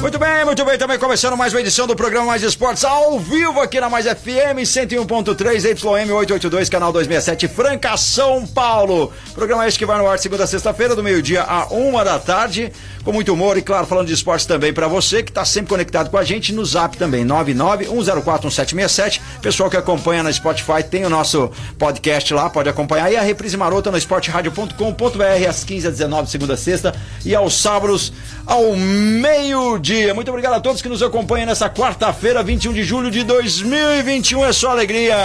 [0.00, 0.78] Muito bem, muito bem.
[0.78, 4.62] Também começando mais uma edição do programa Mais Esportes ao vivo aqui na Mais FM
[4.62, 9.12] 101.3 YM 882, canal 267, Franca, São Paulo.
[9.34, 12.72] Programa este que vai no ar segunda a sexta-feira, do meio-dia a uma da tarde,
[13.04, 16.10] com muito humor e, claro, falando de esportes também para você que está sempre conectado
[16.10, 19.20] com a gente no zap também, 991041767.
[19.42, 23.10] Pessoal que acompanha na Spotify tem o nosso podcast lá, pode acompanhar.
[23.10, 26.94] E a reprise marota no esporteradio.com.br às 15 às 19 segunda a sexta
[27.24, 28.12] e aos sábados
[28.46, 29.87] ao meio-dia.
[30.14, 34.44] Muito obrigado a todos que nos acompanham nessa quarta-feira, 21 de julho de 2021.
[34.44, 35.16] É só alegria.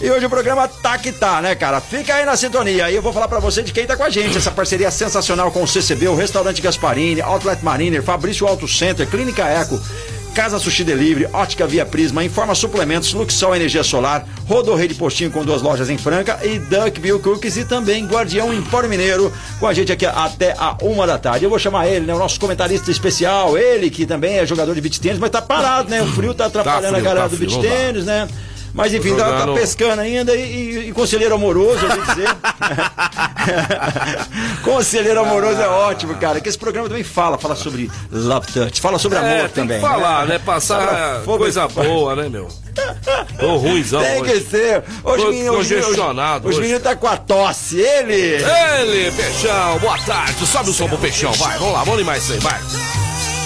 [0.00, 1.80] E hoje o programa tá que tá, né, cara?
[1.80, 2.88] Fica aí na sintonia.
[2.88, 4.38] E eu vou falar pra você de quem tá com a gente.
[4.38, 9.44] Essa parceria sensacional com o CCB, o Restaurante Gasparini, Outlet Mariner, Fabrício Auto Center, Clínica
[9.44, 9.80] Eco.
[10.34, 15.44] Casa Sushi Delivery, Ótica Via Prisma, Informa Suplementos, Luxol Energia Solar, Rodorrei de Postinho com
[15.44, 19.92] duas lojas em Franca e Duckville Cookies e também Guardião Empório Mineiro com a gente
[19.92, 21.44] aqui até a uma da tarde.
[21.44, 22.14] Eu vou chamar ele, né?
[22.14, 25.88] O nosso comentarista especial, ele que também é jogador de beach tênis, mas tá parado,
[25.88, 26.02] né?
[26.02, 27.60] O frio tá atrapalhando frio, a galera tá do dá.
[27.60, 28.28] tênis, né?
[28.74, 32.28] Mas enfim, tá, tá pescando ainda e, e- e conselheiro amoroso, eu vou dizer.
[34.64, 36.40] conselheiro amoroso é ótimo, cara.
[36.40, 39.80] Que esse programa também fala, fala sobre love touch, fala sobre amor É, tem também.
[39.80, 40.38] que falar, né?
[40.38, 42.48] Passar Fala fogo coisa boa, né, meu?
[43.38, 44.46] Tô ruimzão Tem que hoje.
[44.50, 44.82] ser.
[45.04, 47.78] Hoje menino, hoje- congestionado Os meninos tá com a tosse.
[47.78, 48.42] Ele.
[48.42, 50.44] Ele, Peixão, boa tarde.
[50.46, 51.56] Sobe o som pro Peixão, vai.
[51.58, 52.58] Vamos lá, vamos animar isso aí, vai.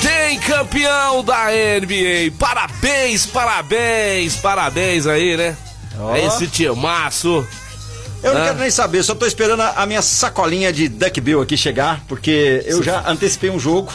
[0.02, 1.46] Tem campeão da
[1.80, 2.32] NBA.
[2.38, 5.56] Parabéns, parabéns, parabéns aí, né?
[5.98, 6.14] Ó.
[6.14, 7.46] É esse timaço.
[8.22, 8.44] Eu não Ah.
[8.46, 12.00] quero nem saber, só tô esperando a, a minha sacolinha de Duck Bill aqui chegar,
[12.08, 13.92] porque eu já antecipei um jogo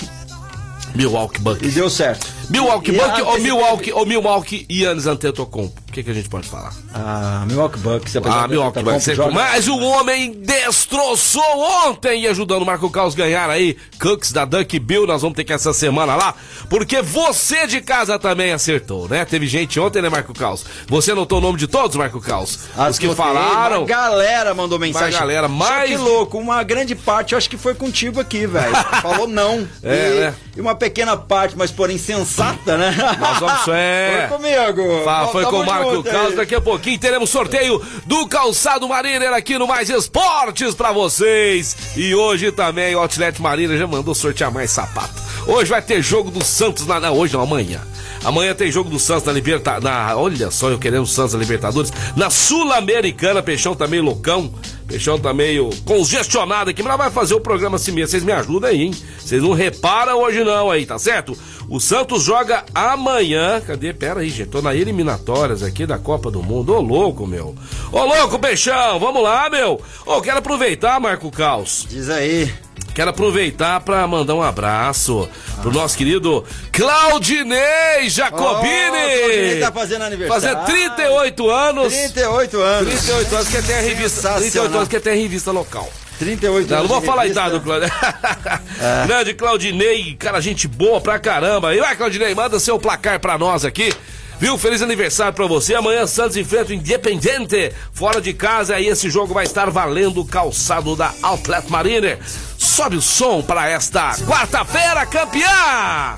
[0.95, 1.73] Milwaukee e Bucks.
[1.73, 2.25] deu certo.
[2.49, 5.81] Milwaukee Bucks ou Milwaukee, ou Milwaukee e Yannis Antetokounmpo.
[5.89, 6.73] O que, que a gente pode falar?
[6.93, 8.15] Ah, Milwaukee Bucks.
[8.15, 9.07] Ah, Milwaukee tá Bucks.
[9.31, 11.43] Mas o homem destroçou
[11.87, 13.77] ontem e ajudando o Marco Caos ganhar aí.
[14.01, 16.33] Cooks da Dunk Bill, nós vamos ter que essa semana lá.
[16.67, 19.23] Porque você de casa também acertou, né?
[19.23, 20.65] Teve gente ontem, né, Marco Caos?
[20.87, 22.59] Você anotou o nome de todos, Marco Caos?
[22.89, 23.81] Os que falaram.
[23.81, 25.11] Uma galera mandou mensagem.
[25.11, 28.73] Uma galera, mais- que louco, uma grande parte eu acho que foi contigo aqui, velho.
[29.01, 29.67] Falou não.
[29.83, 30.35] É, e, né?
[30.57, 32.95] e uma pequena parte, mas porém sensata, né?
[33.19, 34.27] Nós vamos- é.
[34.29, 35.03] Foi comigo.
[35.03, 36.03] Fala, foi com o Marco.
[36.03, 36.35] Caos.
[36.35, 41.75] Daqui a pouquinho teremos sorteio do Calçado Mariner aqui no Mais Esportes pra vocês.
[41.95, 45.21] E hoje também o Outlet Mariner já mandou sortear mais sapato.
[45.45, 46.99] Hoje vai ter jogo do Santos na.
[46.99, 47.81] não, hoje não, amanhã.
[48.23, 49.83] Amanhã tem jogo do Santos na Libertadores.
[49.83, 51.91] Na, olha só, eu querendo o Santos na Libertadores.
[52.15, 54.53] Na Sul-Americana, Peixão tá meio loucão.
[54.87, 58.09] Peixão tá meio congestionado aqui, mas vai fazer o programa assim mesmo.
[58.09, 58.91] Vocês me ajudam aí, hein?
[59.19, 61.37] Vocês não reparam hoje não aí, tá certo?
[61.69, 63.61] O Santos joga amanhã.
[63.65, 63.93] Cadê?
[63.93, 64.49] Pera aí, gente.
[64.49, 66.75] Tô na eliminatórias aqui da Copa do Mundo.
[66.75, 67.55] Ô, louco, meu.
[67.91, 68.99] Ô, louco, Peixão.
[68.99, 69.81] Vamos lá, meu.
[70.05, 71.85] Ô, quero aproveitar, Marco Caos.
[71.89, 72.53] Diz aí.
[72.93, 75.27] Quero aproveitar para mandar um abraço
[75.61, 78.43] pro nosso querido Claudinei Jacobini.
[78.43, 80.57] Ó, o Claudinei tá fazendo aniversário.
[80.59, 81.93] Fazer 38 anos.
[81.93, 82.93] 38 anos.
[82.93, 84.21] 38 anos que tem a revista.
[84.21, 84.77] 38 Sensacional.
[84.77, 85.89] anos que tem a revista local.
[86.23, 86.89] 38 Não, anos.
[86.89, 87.91] não vou falar a idade do Claudinei.
[89.07, 91.73] Grande Claudinei, cara, gente boa pra caramba.
[91.75, 93.93] E vai, Claudinei, manda seu placar pra nós aqui.
[94.39, 94.57] Viu?
[94.57, 95.75] Feliz aniversário pra você.
[95.75, 97.71] Amanhã Santos enfrenta o Independente.
[97.93, 102.19] Fora de casa, aí esse jogo vai estar valendo o calçado da Outlet Mariner.
[102.57, 106.17] Sobe o som para esta quarta-feira, campeã!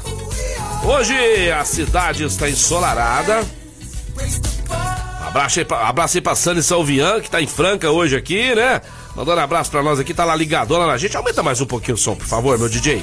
[0.84, 3.44] Hoje a cidade está ensolarada.
[5.28, 8.82] Abraço aí, pra, abraço aí pra Sani Salvian, que tá em Franca hoje aqui, né?
[9.16, 11.16] Mandando abraço pra nós aqui, tá lá ligadona na gente.
[11.16, 13.02] Aumenta mais um pouquinho o som, por favor, meu DJ.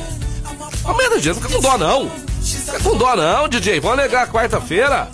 [0.84, 2.10] Aumenta, DJ, não fica com dó não.
[2.42, 3.80] Fica com dó não, DJ.
[3.80, 5.08] Vamos alegrar a quarta-feira.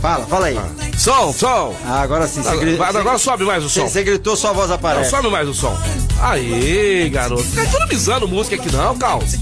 [0.00, 0.58] Fala, fala aí.
[0.96, 1.76] Som, som.
[1.84, 2.42] Ah, agora sim.
[2.42, 3.88] Você, Agora, gri- agora sobe mais o você, som.
[3.88, 5.10] você gritou, sua voz Não, aparece.
[5.10, 5.76] sobe mais o som.
[6.22, 7.44] Aí, garoto.
[7.44, 9.34] Não tá economizando música aqui não, Carlos.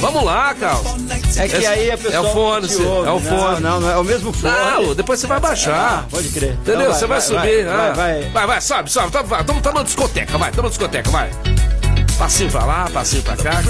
[0.00, 0.86] Vamos lá, Carlos.
[1.36, 2.14] É que aí a pessoa.
[2.14, 3.08] é o fone, ouve.
[3.08, 3.60] é o fone.
[3.60, 4.52] Não, não, não é o mesmo fone.
[4.54, 5.74] Não, depois você vai baixar.
[5.74, 6.52] Ah, pode crer.
[6.52, 6.82] Entendeu?
[6.82, 7.64] Então Você vai, subir.
[7.64, 7.92] Vai, ah.
[7.92, 8.30] vai, vai.
[8.30, 9.10] vai, vai, sobe, sobe.
[9.10, 11.30] Tamo, vai, tamo, tamo na discoteca, vai, tamo na discoteca, vai.
[12.18, 13.62] Passinho pra lá, passinho pra cá.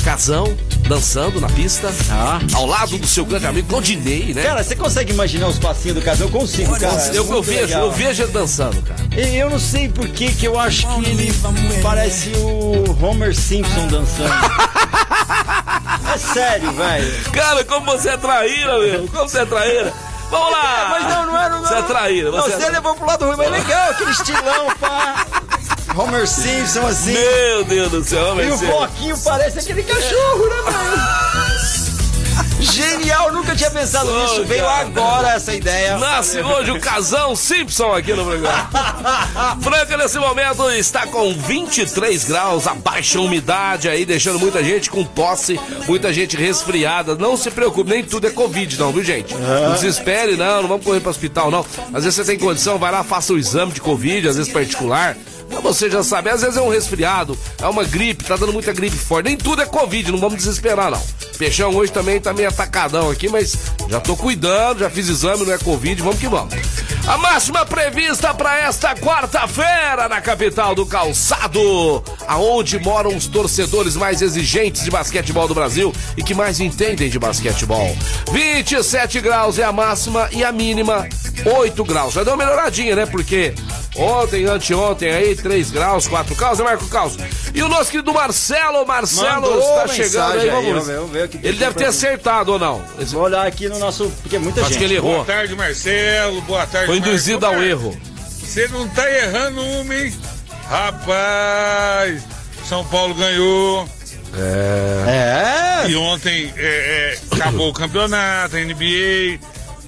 [0.00, 0.56] Casão,
[0.88, 1.92] dançando na pista.
[2.10, 2.40] Ah.
[2.54, 4.42] Ao lado do seu grande amigo Claudinei, né?
[4.42, 6.26] Cara, você consegue imaginar os passinhos do casal?
[6.26, 7.06] Eu consigo, cara.
[7.08, 7.82] eu, eu, Muito vejo, legal.
[7.82, 9.00] eu vejo ele dançando, cara.
[9.16, 11.32] E Eu não sei por que que eu acho que ele
[11.82, 14.30] parece o Homer Simpson dançando.
[16.12, 17.30] É sério, velho.
[17.30, 19.06] Cara, como você é traíra, meu.
[19.08, 19.92] Como você é traíra.
[20.28, 20.86] Vamos lá!
[20.90, 21.48] Mas não, não era.
[21.50, 22.30] Não, Você é traíra.
[22.30, 22.70] Não, Você você é...
[22.70, 25.26] levou pro lado ruim, mas legal, aquele estilão, pá.
[25.96, 27.12] Homer Simpson, assim.
[27.12, 28.50] Meu Deus do céu, E homem.
[28.50, 28.76] o sério.
[28.76, 31.20] bloquinho parece aquele cachorro, né, velho?
[32.60, 34.44] Genial, nunca tinha pensado Oh, nisso.
[34.44, 34.80] Veio cara.
[34.86, 35.96] agora essa ideia.
[35.98, 38.70] Nasce hoje o casão Simpson aqui no programa.
[39.60, 45.02] Franca, nesse momento, está com 23 graus, a baixa umidade aí, deixando muita gente com
[45.04, 45.58] tosse,
[45.88, 47.14] muita gente resfriada.
[47.16, 49.34] Não se preocupe, nem tudo é Covid, não, viu, gente?
[49.34, 51.64] Não desespere, não, não vamos correr para o hospital, não.
[51.92, 55.16] Às vezes você tem condição, vai lá, faça o exame de Covid, às vezes particular.
[55.50, 58.72] Mas você já sabe, às vezes é um resfriado, é uma gripe, tá dando muita
[58.72, 59.26] gripe forte.
[59.26, 61.02] Nem tudo é Covid, não vamos desesperar, não.
[61.38, 63.56] Peixão hoje também tá meio atacadão aqui, mas
[63.88, 66.54] já tô cuidando, já fiz exame, não é Covid, vamos que vamos.
[67.06, 74.20] A máxima prevista para esta quarta-feira na capital do calçado, aonde moram os torcedores mais
[74.20, 77.96] exigentes de basquetebol do Brasil e que mais entendem de basquetebol.
[78.30, 81.08] 27 graus é a máxima e a mínima
[81.44, 82.14] 8 graus.
[82.14, 83.06] Já deu uma melhoradinha, né?
[83.06, 83.54] Porque
[84.00, 87.16] ontem, anteontem aí, 3 graus, 4 graus, né, Marco Caos?
[87.54, 91.28] E o nosso querido Marcelo, Marcelo Mandou está chegando aí, aí, vamos ver, vamos ver
[91.28, 91.88] que Ele deve ter mim.
[91.90, 92.82] acertado ou não?
[92.98, 94.10] Esse- Vou olhar aqui no nosso.
[94.22, 94.78] Porque é muita Acho gente.
[94.78, 95.14] que ele errou.
[95.14, 96.40] Boa tarde, Marcelo.
[96.42, 97.08] Boa tarde, Foi Marcos.
[97.14, 98.00] induzido ao Cara, erro.
[98.42, 100.12] Você não tá errando uma, hein?
[100.68, 102.22] Rapaz,
[102.68, 103.88] São Paulo ganhou.
[104.36, 105.88] É.
[105.88, 109.38] E ontem é, é, acabou o campeonato, a NBA.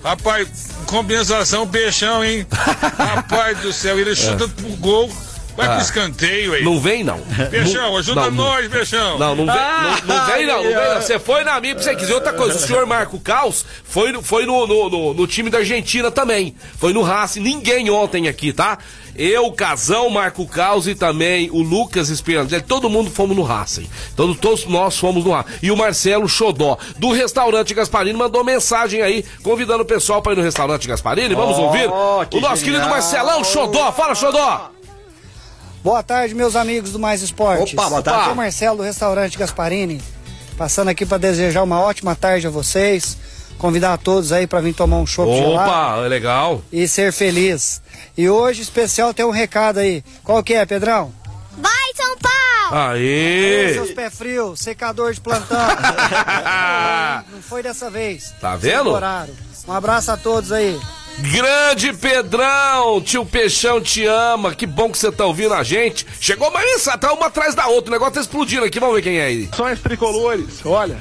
[0.03, 0.49] Rapaz,
[0.87, 2.47] compensação, peixão, hein?
[2.99, 5.11] Rapaz do céu, ele chuta pro gol.
[5.55, 6.65] Vai pro escanteio aí.
[6.65, 7.21] Não vem, não.
[7.51, 8.45] Peixão, ajuda não, não.
[8.45, 9.19] nós, Peixão.
[9.19, 10.93] Não, não vem, não, não vem não, não vem não.
[10.97, 12.57] Ah, Você foi na minha pra você quiser outra coisa.
[12.57, 16.57] O senhor Marco Caos foi, no- foi no, no, no- no time da Argentina também.
[16.79, 17.41] Foi no Racing.
[17.41, 18.79] Ninguém ontem aqui, tá?
[19.15, 23.89] Eu, Casão, Marco Caos e também o Lucas Esperandelli, todo mundo fomos no Racing.
[24.15, 25.51] Então, todos nós fomos no Racing.
[25.63, 30.37] E o Marcelo Xodó, do restaurante Gasparini, mandou mensagem aí, convidando o pessoal para ir
[30.37, 31.35] no restaurante Gasparini.
[31.35, 31.89] Vamos Oh, ouvir?
[32.31, 32.81] que O nosso genial.
[32.81, 33.93] querido Marcelão Xodó.
[33.93, 34.71] Fala, Xodó!
[35.85, 37.75] Boa tarde, meus amigos do Mais Esportes.
[37.75, 38.21] Opa, boa tarde.
[38.21, 40.01] Aqui é o Marcelo do restaurante Gasparini,
[40.57, 43.19] passando aqui para desejar uma ótima tarde a vocês,
[43.63, 46.61] convidar a todos aí para vir tomar um chopp Opa, legal.
[46.73, 47.81] e ser feliz.
[48.19, 50.03] E hoje especial tem um recado aí.
[50.25, 51.15] Qual que é, Pedrão?
[51.57, 52.89] Vai, São Paulo!
[52.91, 53.75] Aê!
[53.75, 55.57] seus pés frios, secador de plantão.
[57.31, 58.35] Não foi dessa vez.
[58.41, 58.91] Tá vendo?
[59.69, 60.77] Um abraço a todos aí.
[61.19, 66.07] Grande Pedrão, tio Peixão te ama, que bom que você tá ouvindo a gente.
[66.21, 69.19] Chegou mensagem, tá uma atrás da outra, o negócio tá explodindo aqui, vamos ver quem
[69.19, 69.49] é aí.
[69.53, 70.99] Ações tricolores, olha.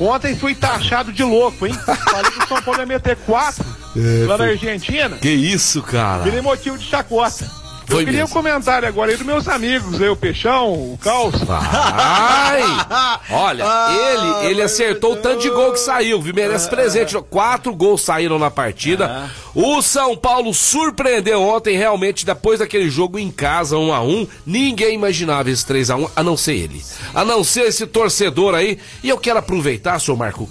[0.00, 1.74] Ontem fui taxado de louco, hein?
[1.74, 3.64] Falei que o São Paulo ia meter quatro
[4.26, 5.16] lá na Argentina.
[5.18, 6.22] Que isso, cara?
[6.22, 7.61] Virei motivo de chacota.
[7.92, 8.26] Foi Eu queria mesmo.
[8.26, 11.34] um comentário agora aí dos meus amigos, aí, o Peixão, o Caos.
[11.42, 12.62] Vai!
[13.30, 16.34] Olha, ele, ele acertou o tanto de gol que saiu, viu?
[16.34, 17.14] Merece presente.
[17.30, 19.30] Quatro gols saíram na partida.
[19.54, 24.94] O São Paulo surpreendeu ontem, realmente, depois daquele jogo em casa, 1 a 1 Ninguém
[24.94, 26.82] imaginava esse 3 a 1 a não ser ele.
[27.14, 28.78] A não ser esse torcedor aí.
[29.02, 30.48] E eu quero aproveitar, senhor Marco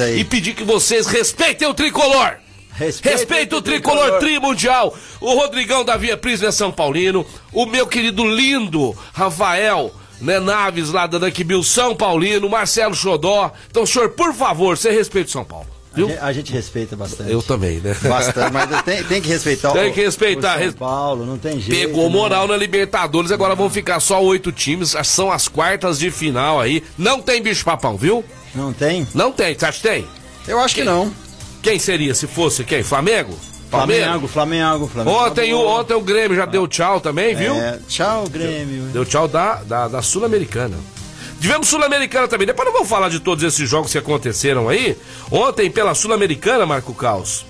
[0.00, 0.20] aí.
[0.20, 2.41] e pedir que vocês respeitem o tricolor.
[2.74, 4.20] Respeita Respeita o tricolor, tricolor.
[4.20, 4.96] tri mundial.
[5.20, 7.24] O Rodrigão da Via Prisma é São Paulino.
[7.52, 12.48] O meu querido lindo Rafael né, Naves lá da Duckbill São Paulino.
[12.48, 13.52] Marcelo Xodó.
[13.70, 15.66] Então, senhor, por favor, você respeita o São Paulo.
[15.94, 16.08] Viu?
[16.22, 17.30] A gente- respeita bastante.
[17.30, 17.94] Eu também, né?
[18.02, 21.60] Bastante, mas tem, tem que respeitar o- Tem que respeitar, o São Paulo, não tem
[21.60, 21.68] jeito.
[21.88, 22.16] Pegou né?
[22.16, 24.96] moral na Libertadores, agora vão ficar só oito times.
[25.04, 26.82] São as quartas de final aí.
[26.96, 28.24] Não tem bicho papão, viu?
[28.54, 29.06] Não tem?
[29.14, 29.54] Não tem.
[29.58, 30.06] Você acha que tem?
[30.48, 31.12] Eu acho que não.
[31.62, 32.82] Quem seria se fosse quem?
[32.82, 33.38] Flamengo?
[33.70, 35.16] Flamengo, Flamengo, Flamengo.
[35.16, 37.54] Ontem, o, ontem o Grêmio já deu tchau também, viu?
[37.54, 38.82] É, tchau, Grêmio.
[38.92, 40.76] Deu tchau da, da, da Sul-Americana.
[41.40, 42.46] Tivemos Sul-Americana também.
[42.46, 44.96] Depois não vou falar de todos esses jogos que aconteceram aí.
[45.30, 47.46] Ontem, pela Sul-Americana, Marco Caos,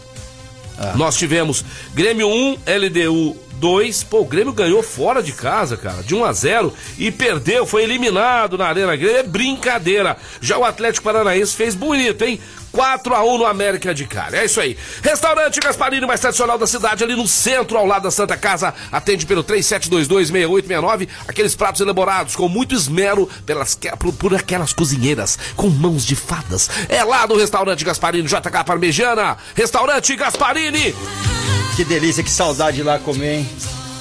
[0.94, 4.02] nós tivemos Grêmio 1, LDU 2.
[4.04, 7.82] Pô, o Grêmio ganhou fora de casa, cara, de 1 a 0 e perdeu, foi
[7.82, 9.18] eliminado na Arena Grêmio.
[9.18, 10.16] É brincadeira.
[10.40, 12.40] Já o Atlético Paranaense fez bonito, hein?
[12.72, 14.36] 4 a 1 no América de Cali.
[14.36, 14.76] É isso aí.
[15.02, 18.74] Restaurante Gasparini, mais tradicional da cidade, ali no centro, ao lado da Santa Casa.
[18.90, 21.08] Atende pelo 37226869.
[21.28, 26.68] Aqueles pratos elaborados com muito esmero pelas, por, por aquelas cozinheiras com mãos de fadas.
[26.88, 29.36] É lá no Restaurante Gasparini, JK Parmejana.
[29.54, 30.94] Restaurante Gasparini.
[31.76, 33.48] Que delícia, que saudade lá comer, hein?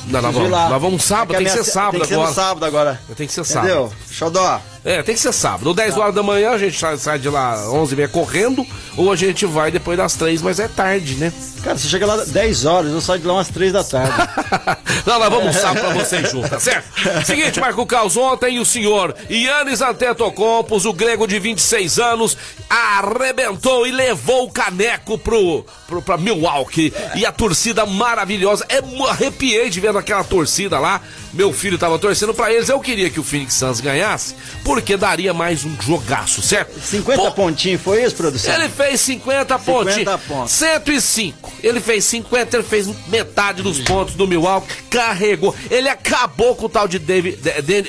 [0.07, 0.69] Não, ir vamos, lá.
[0.69, 2.29] nós vamos sábado, É tem que ser sábado Tem que ser agora.
[2.29, 3.01] no sábado agora.
[3.15, 3.93] Tem que ser Entendeu?
[4.11, 5.67] Xodó, É, tem que ser sábado.
[5.67, 8.65] Ou 10 horas da manhã a gente sai, de lá 11 e meia correndo,
[8.97, 11.31] ou a gente vai depois das 3, mas é tarde, né?
[11.63, 14.11] Cara, você chega lá 10 horas, eu saio de lá umas 3 da tarde.
[15.05, 16.87] Não, nós vamos sábado pra vocês juntos, tá certo?
[17.25, 23.91] Seguinte, Marco Caos, ontem o senhor Yannis Antetokounmpo, o grego de 26 anos, arrebentou e
[23.91, 26.93] levou o caneco pro, pro, pra Milwaukee.
[27.15, 28.65] E a torcida maravilhosa.
[28.69, 31.01] É, arrepiei de ver aquela torcida lá.
[31.33, 32.69] Meu filho tava torcendo pra eles.
[32.69, 34.35] Eu queria que o Phoenix Suns ganhasse,
[34.71, 36.79] porque daria mais um jogaço, certo?
[36.79, 38.53] 50 Pô, pontinhos, foi isso, produção?
[38.55, 40.21] Ele fez 50, 50 pontinhos.
[40.21, 40.51] Pontos.
[40.53, 41.53] 105.
[41.61, 45.53] Ele fez 50, ele fez metade dos pontos do Milwaukee, carregou.
[45.69, 47.37] Ele acabou com o tal de David,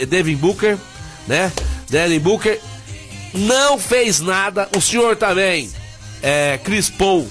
[0.06, 0.76] Devin Booker,
[1.28, 1.52] né?
[1.88, 2.60] Devin Booker
[3.32, 4.68] não fez nada.
[4.76, 5.70] O senhor também,
[6.20, 7.30] é, Chris Paul,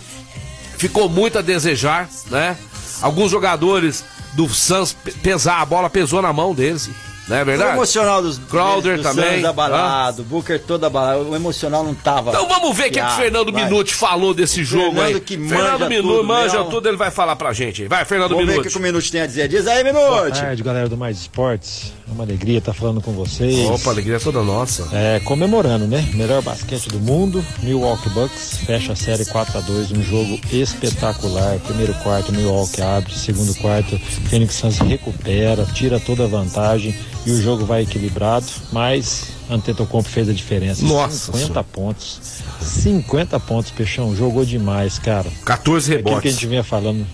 [0.78, 2.56] ficou muito a desejar, né?
[3.02, 6.90] Alguns jogadores do Suns pesar, a bola pesou na mão deles.
[7.32, 7.72] Não é verdade?
[7.72, 9.36] O emocional dos Crowder dos também.
[9.36, 10.30] Suns abalado, ah.
[10.30, 11.30] Booker todo abalado.
[11.30, 12.32] O emocional não tava.
[12.32, 13.64] Então vamos ver o que, é que o Fernando vai.
[13.64, 15.22] Minuti falou desse jogo Fernando aí.
[15.22, 16.70] Que Fernando Minuti manja mesmo.
[16.70, 17.88] tudo, ele vai falar pra gente.
[17.88, 18.56] Vai, Fernando vamos Minuti.
[18.58, 19.48] Vamos ver o que o Minuti tem a dizer.
[19.48, 20.06] Diz aí, Minuti.
[20.06, 21.94] Boa tarde, galera do Mais Esportes.
[22.12, 23.70] É uma alegria estar falando com vocês.
[23.70, 24.86] Opa, alegria toda nossa.
[24.92, 26.06] É, comemorando, né?
[26.14, 27.42] Melhor basquete do mundo.
[27.64, 31.58] Milwaukee Bucks fecha a série 4 a 2 um jogo espetacular.
[31.60, 33.18] Primeiro quarto, Milwaukee abre.
[33.18, 33.98] Segundo quarto,
[34.30, 36.94] Phoenix Suns recupera, tira toda a vantagem
[37.26, 40.84] e o jogo vai equilibrado, mas Antetokounmpo fez a diferença.
[40.84, 41.64] Nossa 50 senhora.
[41.64, 42.20] pontos.
[42.62, 45.30] 50 pontos, Peixão, jogou demais, cara.
[45.46, 46.18] 14 rebotes.
[46.18, 47.06] É que a gente vinha falando,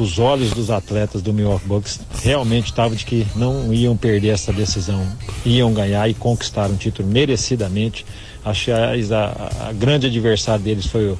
[0.00, 4.52] os olhos dos atletas do Milwaukee Bucks realmente estavam de que não iam perder essa
[4.52, 5.06] decisão,
[5.44, 8.04] iam ganhar e conquistar um título merecidamente.
[8.44, 11.18] Acho que a, a, grande adversário deles foi o,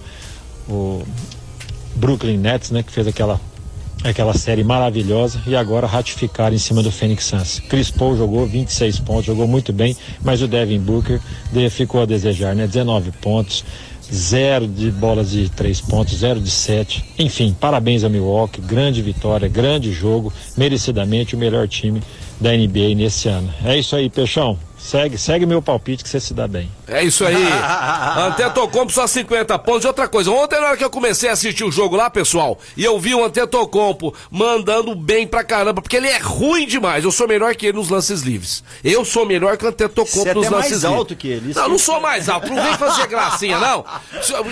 [0.68, 1.06] o
[1.94, 3.40] Brooklyn Nets, né, que fez aquela
[4.02, 7.60] aquela série maravilhosa e agora ratificar em cima do Phoenix Suns.
[7.68, 9.94] Chris Paul jogou 26 pontos, jogou muito bem,
[10.25, 11.20] mas o Devin Booker
[11.70, 12.66] ficou a desejar, né?
[12.66, 13.62] 19 pontos,
[14.12, 17.05] zero de bolas de três pontos, zero de sete.
[17.19, 22.02] Enfim, parabéns a Milwaukee, grande vitória, grande jogo, merecidamente o melhor time
[22.40, 23.52] da NBA nesse ano.
[23.64, 24.59] É isso aí, Peixão.
[24.80, 26.70] Segue, segue meu palpite que você se dá bem.
[26.88, 27.37] É isso aí.
[28.26, 29.84] Antetokounmpo só 50 pontos.
[29.84, 32.58] E outra coisa, ontem na hora que eu comecei a assistir o jogo lá, pessoal,
[32.76, 37.04] e eu vi o Antetokounmpo mandando bem pra caramba, porque ele é ruim demais.
[37.04, 38.64] Eu sou melhor que ele nos lances livres.
[38.82, 40.82] Eu sou melhor que o Antetokounmpo é nos lances livres.
[40.82, 41.52] mais alto que ele.
[41.54, 42.49] Não, não sou mais alto.
[42.49, 43.84] Não vem fazer gracinha, não.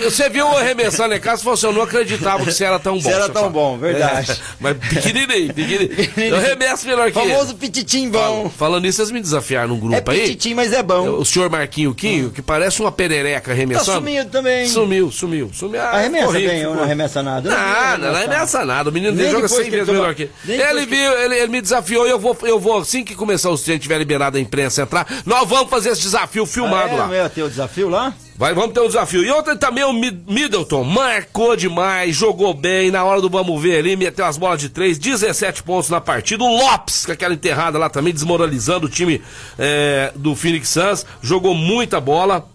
[0.03, 2.79] Você viu o arremessando em casa e falou assim, eu não acreditava que você era
[2.79, 3.01] tão bom.
[3.01, 4.31] Você era tão bom, verdade.
[4.31, 6.35] É, mas pequenininho, pequenininho.
[6.35, 7.37] Eu arremesso melhor que Famoso ele.
[7.39, 8.49] Famoso pititim bom.
[8.49, 10.18] Falando nisso, vocês me desafiaram num grupo é aí.
[10.21, 11.17] Pititim, mas é bom.
[11.17, 13.85] O senhor Marquinho Quinho, que parece uma perereca arremessando.
[13.85, 14.67] Tá sumindo também.
[14.67, 15.49] Sumiu, sumiu.
[15.53, 15.81] sumiu.
[15.81, 17.49] Ah, arremessa corrido, bem ou não arremessa nada?
[17.49, 18.89] Nada, não arremessa nada.
[18.89, 20.61] O menino dele joga 100 vezes melhor que ele.
[20.61, 23.57] Ele viu, ele, ele, me desafiou e eu vou, eu vou, assim que começar o
[23.57, 27.07] treino, tiver liberado a imprensa entrar, nós vamos fazer esse desafio filmado ah, é, lá.
[27.07, 28.13] Vai ter o desafio lá?
[28.39, 29.21] Vai, vamos ter um desafio.
[29.21, 33.97] E ontem também o Middleton marcou demais, jogou bem, na hora do vamos ver ali,
[33.97, 36.41] meteu as bolas de três, 17 pontos na partida.
[36.41, 39.21] O Lopes, com aquela enterrada lá também, desmoralizando o time
[39.57, 42.47] é, do Phoenix Suns, jogou muita bola.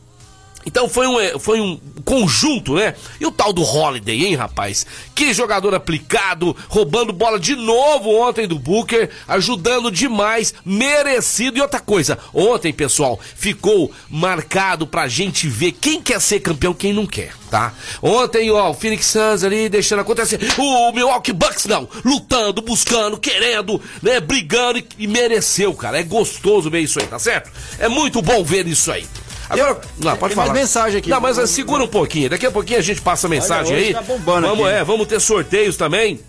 [0.67, 2.95] Então foi um, é, foi um conjunto, né?
[3.21, 4.87] E o tal do Holiday, hein, rapaz?
[5.15, 11.59] Que jogador aplicado, roubando bola de novo ontem do Booker, ajudando demais, merecido.
[11.59, 16.93] E outra coisa, ontem, pessoal, ficou marcado pra gente ver quem quer ser campeão, quem
[16.93, 17.73] não quer, tá?
[18.03, 20.41] Ontem, ó, o Phoenix Suns ali deixando acontecer.
[20.59, 24.21] O Milwaukee Bucks não, lutando, buscando, querendo, né?
[24.21, 25.99] Brigando e, e mereceu, cara.
[25.99, 27.51] É gostoso ver isso aí, tá certo?
[27.79, 29.07] É muito bom ver isso aí.
[29.61, 30.53] Agora, não, pode falar.
[30.53, 31.11] mensagem aqui.
[31.11, 32.31] Não, mas segura um pouquinho.
[32.31, 33.93] Daqui a pouquinho a gente passa a mensagem Olha, aí.
[33.93, 34.77] Tá bombando vamos, aqui.
[34.77, 36.21] é, vamos ter sorteios também.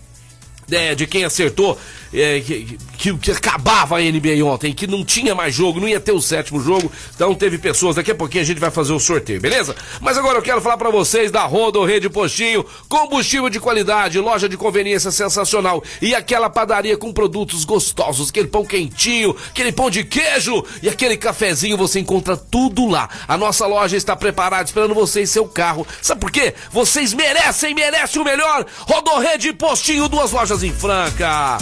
[0.70, 1.78] É, de quem acertou
[2.16, 6.00] é, que, que, que, acabava a NBA ontem, que não tinha mais jogo, não ia
[6.00, 8.98] ter o sétimo jogo, então teve pessoas, daqui a pouquinho a gente vai fazer o
[8.98, 9.76] sorteio, beleza?
[10.00, 14.48] Mas agora eu quero falar para vocês da Rodo Rede Postinho, combustível de qualidade, loja
[14.48, 20.02] de conveniência sensacional e aquela padaria com produtos gostosos, aquele pão quentinho, aquele pão de
[20.02, 23.10] queijo e aquele cafezinho, você encontra tudo lá.
[23.28, 25.86] A nossa loja está preparada esperando você e seu carro.
[26.00, 26.54] Sabe por quê?
[26.70, 28.64] Vocês merecem, merecem o melhor.
[28.80, 31.58] Rodo Rede Postinho, duas lojas em Franca.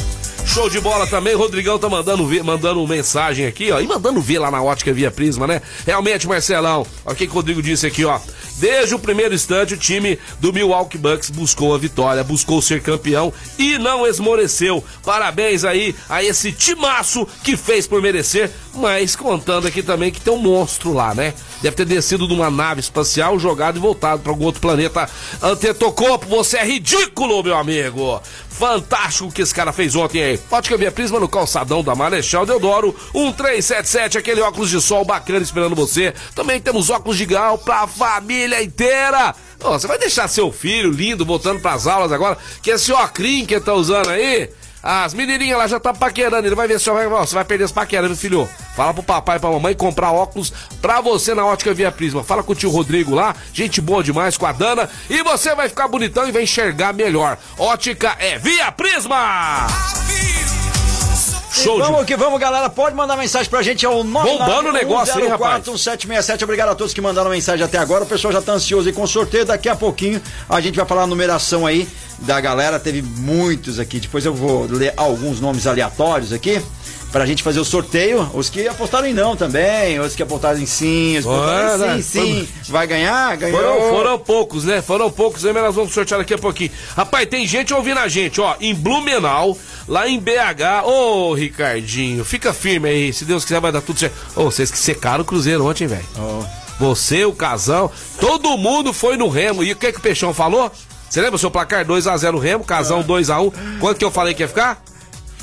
[0.46, 4.38] Show de bola também, Rodrigão tá mandando ver, mandando mensagem aqui, ó, e mandando ver
[4.38, 5.60] lá na ótica via Prisma, né?
[5.84, 8.20] Realmente, Marcelão, ó, o que, que o Rodrigo disse aqui, ó.
[8.56, 13.32] Desde o primeiro instante, o time do Milwaukee Bucks buscou a vitória, buscou ser campeão
[13.58, 14.84] e não esmoreceu.
[15.04, 20.32] Parabéns aí a esse timaço que fez por merecer, mas contando aqui também que tem
[20.32, 21.34] um monstro lá, né?
[21.62, 25.08] Deve ter descido de uma nave espacial, jogado e voltado para algum outro planeta.
[25.42, 28.20] Antetokounmpo, você é ridículo, meu amigo.
[28.48, 30.40] Fantástico que esse cara fez ontem aí.
[30.48, 35.74] Ótica Via Prisma no calçadão da Marechal Deodoro, 1377, aquele óculos de sol bacana esperando
[35.74, 36.14] você.
[36.36, 39.34] Também temos óculos de grau pra família inteira.
[39.62, 43.58] Oh, você vai deixar seu filho lindo voltando pras aulas agora, que esse óculos que
[43.58, 44.50] tá usando aí,
[44.82, 47.72] as menininhas lá já tá paquerando, ele vai ver se vai, você vai perder as
[47.72, 48.48] paqueras, meu filho.
[48.76, 52.22] Fala pro papai e pra mamãe comprar óculos pra você na ótica Via Prisma.
[52.22, 55.70] Fala com o tio Rodrigo lá, gente boa demais com a Dana, e você vai
[55.70, 57.38] ficar bonitão e vai enxergar melhor.
[57.56, 59.66] Ótica é Via Prisma!
[61.54, 62.06] Show vamos de...
[62.06, 62.68] que vamos, galera.
[62.68, 65.54] Pode mandar mensagem pra gente ao 9 Bombando o negócio, hein, rapaz?
[65.54, 66.42] 1767.
[66.42, 68.04] Obrigado a todos que mandaram mensagem até agora.
[68.04, 69.44] O pessoal já tá ansioso aí com o sorteio.
[69.44, 72.80] Daqui a pouquinho a gente vai falar a numeração aí da galera.
[72.80, 74.00] Teve muitos aqui.
[74.00, 76.60] Depois eu vou ler alguns nomes aleatórios aqui
[77.14, 78.28] pra gente fazer o sorteio.
[78.34, 82.02] Os que apostaram em não também, os que apostaram em sim, os que apostaram em
[82.02, 82.72] sim, sim.
[82.72, 83.36] Vai ganhar?
[83.36, 83.60] Ganhou.
[83.60, 84.82] Foram, foram poucos, né?
[84.82, 86.72] Foram poucos, aí nós vamos sortear daqui a pouquinho.
[86.96, 89.56] Rapaz, tem gente ouvindo a gente, ó, em Blumenau,
[89.86, 90.82] lá em BH.
[90.84, 94.16] Ô, oh, Ricardinho, fica firme aí, se Deus quiser vai dar tudo certo.
[94.34, 96.04] Ô, oh, vocês que secaram o Cruzeiro ontem, velho.
[96.18, 96.44] Oh.
[96.80, 99.62] Você, o Casão, todo mundo foi no Remo.
[99.62, 100.68] E o que que o Peixão falou?
[101.08, 103.52] Você lembra o seu placar 2x0 Remo, Casão 2x1.
[103.78, 104.82] Quanto que eu falei que ia ficar?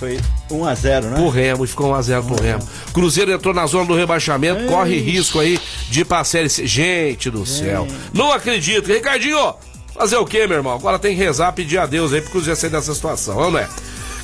[0.01, 1.19] Foi 1x0, né?
[1.19, 2.67] O Remo, ficou 1x0 pro Remo.
[2.91, 5.59] Cruzeiro entrou na zona do rebaixamento, corre risco aí
[5.91, 6.65] de série C.
[6.65, 7.87] Gente do céu.
[8.11, 8.87] Não acredito.
[8.87, 9.53] Ricardinho,
[9.93, 10.73] fazer o quê, meu irmão?
[10.73, 13.69] Agora tem que rezar, pedir a Deus aí pro Cruzeiro sair dessa situação, não é?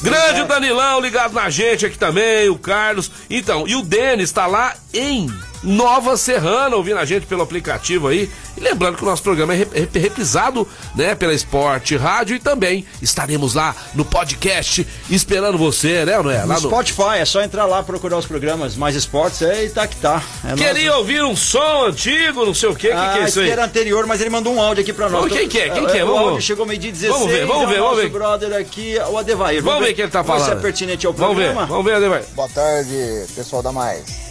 [0.02, 3.12] Grande Danilão ligado na gente aqui também, o Carlos.
[3.30, 5.32] Então, e o Denis tá lá em
[5.64, 8.30] Nova Serrana, ouvindo a gente pelo aplicativo aí.
[8.56, 13.54] E lembrando que o nosso programa é reprisado, né, pela Esporte Rádio e também estaremos
[13.54, 16.44] lá no podcast esperando você, né, não é?
[16.44, 19.70] Lá no, no Spotify, é só entrar lá procurar os programas mais esportes, é e
[19.70, 20.22] tá que tá.
[20.44, 21.00] É Queria nosso...
[21.00, 23.50] ouvir um som antigo, não sei o que, ah, que, que é isso aí?
[23.50, 25.26] era anterior, mas ele mandou um áudio aqui pra nós.
[25.26, 25.70] Então, quem que é?
[25.70, 26.06] Quem que é?
[26.06, 26.22] Vamos...
[26.22, 27.14] O áudio chegou meio dia 16.
[27.14, 28.10] Vamos ver, vamos ver, vamos ver.
[28.10, 29.62] brother aqui, o Adevair.
[29.62, 30.46] Vamos, vamos ver o que ele tá falando.
[30.46, 31.62] Se é pertinente ao vamos programa.
[31.62, 32.26] Ver, vamos ver, Adevair.
[32.34, 34.27] Boa tarde, pessoal da Mais.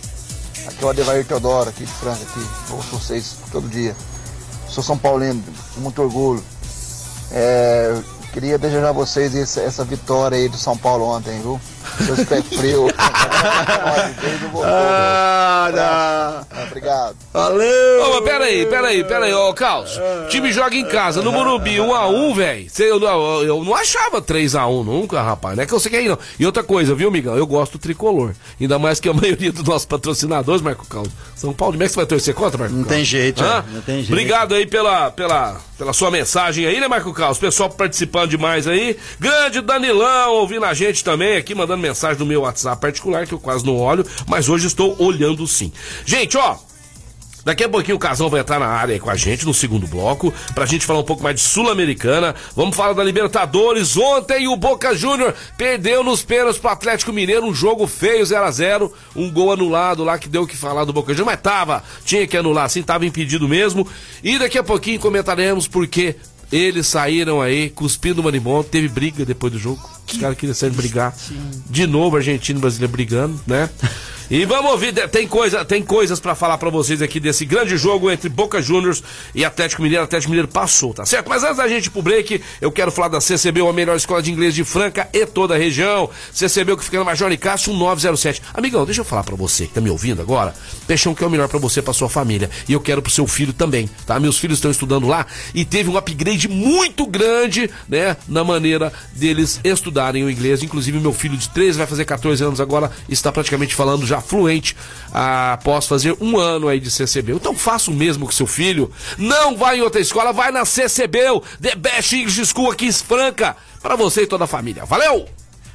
[0.67, 2.47] Aqui é o Adevair Teodoro, aqui de Franca, aqui.
[2.73, 3.97] Ouço vocês todo dia.
[4.69, 5.43] Sou São Paulino,
[5.75, 6.43] com muito orgulho.
[7.31, 7.97] É,
[8.33, 11.61] queria desejar a vocês essa, essa, vitória aí do São Paulo ontem, viu?
[12.05, 12.93] Seus pés frios.
[14.65, 17.17] ah, Obrigado.
[17.33, 18.03] Valeu!
[18.05, 19.99] Ô, mas peraí, peraí, peraí, ô, Carlos.
[20.25, 22.67] O time joga em casa, no Morumbi, 1x1, velho.
[22.79, 25.57] Eu, eu, eu, não achava 3x1 nunca, rapaz.
[25.57, 26.19] Não é que eu sei que é aí, não.
[26.39, 27.37] E outra coisa, viu, Migão?
[27.37, 28.33] Eu gosto do tricolor.
[28.61, 31.75] Ainda mais que a maioria dos nossos patrocinadores, Marco Carlos, São Paulo.
[31.75, 34.13] Como é que você vai torcer contra, Marco Não tem jeito, é, não tem jeito.
[34.13, 37.39] Obrigado aí pela, pela, pela sua mensagem aí, né, Marco Carlos?
[37.39, 38.97] Pessoal participando demais aí.
[39.19, 43.41] Grande Danilão ouvindo a gente também aqui, mandando mensagem no meu WhatsApp particular, que eu
[43.41, 45.73] quase não olho, mas hoje estou olhando sim.
[46.05, 46.57] Gente, ó,
[47.47, 49.87] Daqui a pouquinho o Casão vai entrar na área aí com a gente no segundo
[49.87, 52.35] bloco, pra gente falar um pouco mais de Sul-Americana.
[52.57, 53.97] Vamos falar da Libertadores.
[53.97, 58.51] Ontem o Boca Júnior perdeu nos pênaltis pro Atlético Mineiro, um jogo feio, 0 a
[58.51, 61.85] 0 um gol anulado lá que deu o que falar do Boca Júnior, mas tava,
[62.05, 63.87] tinha que anular, assim, tava impedido mesmo.
[64.25, 66.17] E daqui a pouquinho comentaremos porque
[66.51, 69.89] eles saíram aí cuspindo o Marimon, teve briga depois do jogo.
[70.17, 71.15] Os caras queriam sair brigar.
[71.69, 73.69] De novo, argentino e brasileiro brigando, né?
[74.29, 78.11] E vamos ouvir, tem, coisa, tem coisas para falar para vocês aqui desse grande jogo
[78.11, 79.01] entre Boca Juniors
[79.33, 80.03] e Atlético Mineiro.
[80.03, 81.29] Atlético Mineiro passou, tá certo?
[81.29, 84.21] Mas antes da gente ir pro break, eu quero falar da CCB, a melhor escola
[84.21, 86.11] de inglês de Franca e toda a região.
[86.33, 88.43] CCB que fica na Major Nicásio 1907.
[88.53, 90.53] Amigão, deixa eu falar para você que tá me ouvindo agora.
[90.89, 92.51] Peixão que é o melhor para você, para sua família.
[92.69, 94.19] E eu quero pro seu filho também, tá?
[94.19, 99.61] Meus filhos estão estudando lá e teve um upgrade muito grande, né, na maneira deles
[99.63, 100.65] estudarem o inglês.
[100.65, 104.21] Inclusive, meu filho de 13 vai fazer 14 anos agora, está praticamente falando já já
[104.21, 104.77] fluente
[105.13, 107.35] após fazer um ano aí de CCB.
[107.35, 108.91] Então faça o mesmo com seu filho.
[109.17, 111.21] Não vai em outra escola, vai na CCB,
[111.61, 114.85] The Best English School aqui em Franca, para você e toda a família.
[114.85, 115.27] Valeu!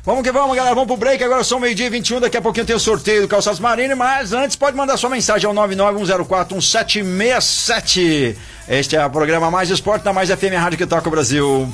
[0.03, 0.73] Vamos que vamos, galera.
[0.73, 1.23] Vamos pro break.
[1.23, 2.21] Agora são meio-dia e 21.
[2.21, 3.93] Daqui a pouquinho tem o sorteio do Calçados Marine.
[3.93, 8.35] Mas antes, pode mandar sua mensagem ao 991041767.
[8.67, 11.71] Este é o programa Mais Esporte da Mais FM Rádio que toca o Brasil.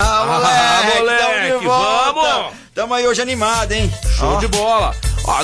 [0.00, 1.33] Ah, moleque, ah, moleque
[1.64, 2.52] vamos!
[2.74, 3.92] Tamo aí hoje animado, hein?
[4.18, 4.94] Show de bola.
[5.26, 5.40] Ó,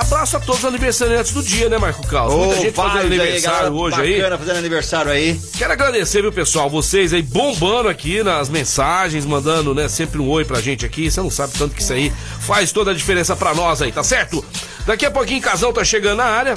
[0.00, 2.34] abraço a todos os aniversariantes do dia, né, Marco Carlos?
[2.34, 4.16] Muita gente fazendo aniversário hoje aí.
[4.16, 5.40] Bacana fazendo aniversário aí.
[5.56, 10.44] Quero agradecer, viu, pessoal, vocês aí bombando aqui nas mensagens, mandando, né, sempre um oi
[10.44, 11.10] pra gente aqui.
[11.10, 14.02] Você não sabe tanto que isso aí faz toda a diferença pra nós aí, tá
[14.02, 14.44] certo?
[14.86, 16.56] Daqui a pouquinho Casão tá chegando na área.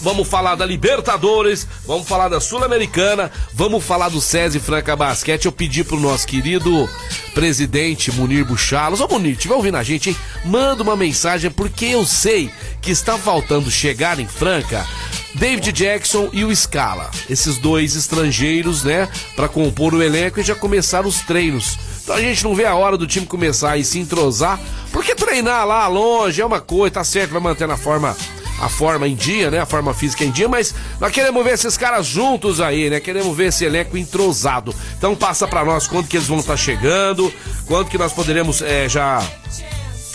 [0.00, 5.46] Vamos falar da Libertadores, vamos falar da Sul-Americana, vamos falar do SESI Franca Basquete.
[5.46, 6.88] Eu pedi pro nosso querido
[7.34, 9.00] presidente Munir Buchalos.
[9.00, 10.16] Ô Munir, tiver ouvindo a gente, hein?
[10.44, 12.50] Manda uma mensagem, porque eu sei
[12.82, 14.86] que está faltando chegar em Franca
[15.34, 17.10] David Jackson e o Scala.
[17.28, 21.76] Esses dois estrangeiros, né, para compor o elenco e já começar os treinos.
[22.02, 24.60] Então a gente não vê a hora do time começar e se entrosar,
[24.92, 28.16] porque treinar lá longe é uma coisa, tá certo, vai manter a forma
[28.60, 29.60] a forma em dia, né?
[29.60, 33.00] A forma física em dia, mas nós queremos ver esses caras juntos aí, né?
[33.00, 34.74] Queremos ver esse elenco entrosado.
[34.96, 37.32] Então passa para nós quando que eles vão estar tá chegando,
[37.66, 39.22] quando que nós poderemos é, já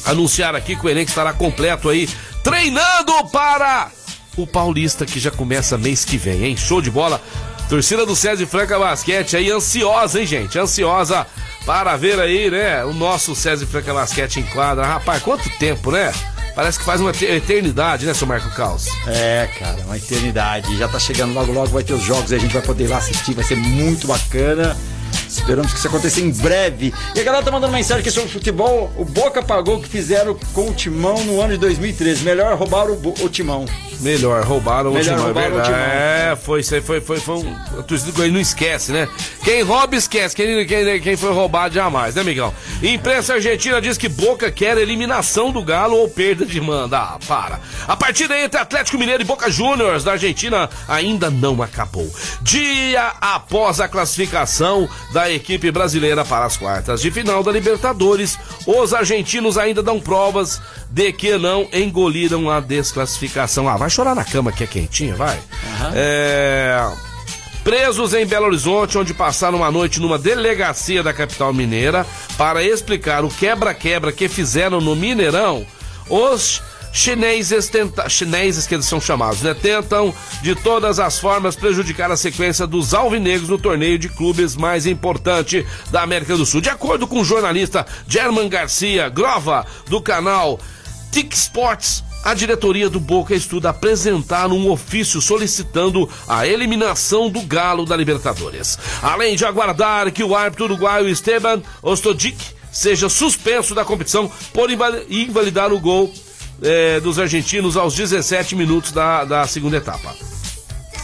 [0.06, 2.10] anunciar aqui que o elenco estará completo aí,
[2.44, 3.92] treinando para
[4.38, 6.58] o Paulista que já começa mês que vem, hein?
[6.58, 7.22] Show de bola.
[7.70, 10.58] Torcida do César Franca Basquete aí ansiosa, hein, gente?
[10.58, 11.28] Ansiosa
[11.68, 12.84] para ver aí, né?
[12.84, 14.86] O nosso César Franca Basquete em quadra.
[14.86, 16.12] Rapaz, quanto tempo, né?
[16.60, 18.88] Parece que faz uma eternidade, né, seu Marco Caos?
[19.08, 20.78] É, cara, uma eternidade.
[20.78, 22.98] Já tá chegando logo, logo vai ter os jogos, a gente vai poder ir lá
[22.98, 24.76] assistir, vai ser muito bacana.
[25.30, 26.94] Esperamos que isso aconteça em breve.
[27.16, 28.92] E a galera tá mandando mensagem aqui sobre futebol.
[28.98, 32.24] O Boca pagou o que fizeram com o Timão no ano de 2013.
[32.24, 33.66] Melhor roubar o, o Timão.
[34.00, 35.26] Melhor, roubaram Melhor, o Timão.
[35.26, 35.80] Roubaram o timão.
[35.80, 37.56] É, foi, foi, foi, foi, foi um.
[37.78, 39.08] A torcida do não esquece, né?
[39.44, 40.36] Quem rouba, esquece.
[40.36, 42.54] Quem, quem, quem foi roubado jamais, né, Miguel?
[42.82, 46.98] Imprensa argentina diz que Boca quer eliminação do Galo ou perda de manda.
[46.98, 47.60] Ah, para.
[47.88, 52.10] A partida entre Atlético Mineiro e Boca Juniors da Argentina ainda não acabou.
[52.42, 58.94] Dia após a classificação da equipe brasileira para as quartas de final da Libertadores, os
[58.94, 63.68] argentinos ainda dão provas de que não engoliram a desclassificação.
[63.68, 65.36] Ah, vai chorar na cama que é quentinha, vai.
[65.36, 65.92] Uhum.
[65.96, 66.88] É...
[67.64, 72.06] Presos em Belo Horizonte, onde passaram uma noite numa delegacia da capital mineira
[72.38, 75.66] para explicar o quebra-quebra que fizeram no Mineirão,
[76.10, 76.62] os
[77.00, 78.10] chineses, tenta...
[78.10, 79.54] chineses que eles são chamados, né?
[79.54, 84.86] Tentam de todas as formas prejudicar a sequência dos alvinegros no torneio de clubes mais
[84.86, 86.60] importante da América do Sul.
[86.60, 90.60] De acordo com o jornalista German Garcia Grova, do canal
[91.10, 97.86] Tic Sports, a diretoria do Boca estuda apresentar um ofício solicitando a eliminação do Galo
[97.86, 98.78] da Libertadores.
[99.02, 102.38] Além de aguardar que o árbitro uruguaio Esteban Ostodic
[102.74, 106.14] seja suspenso da competição por invalidar o gol
[106.62, 110.16] é, dos argentinos aos 17 minutos da, da segunda etapa.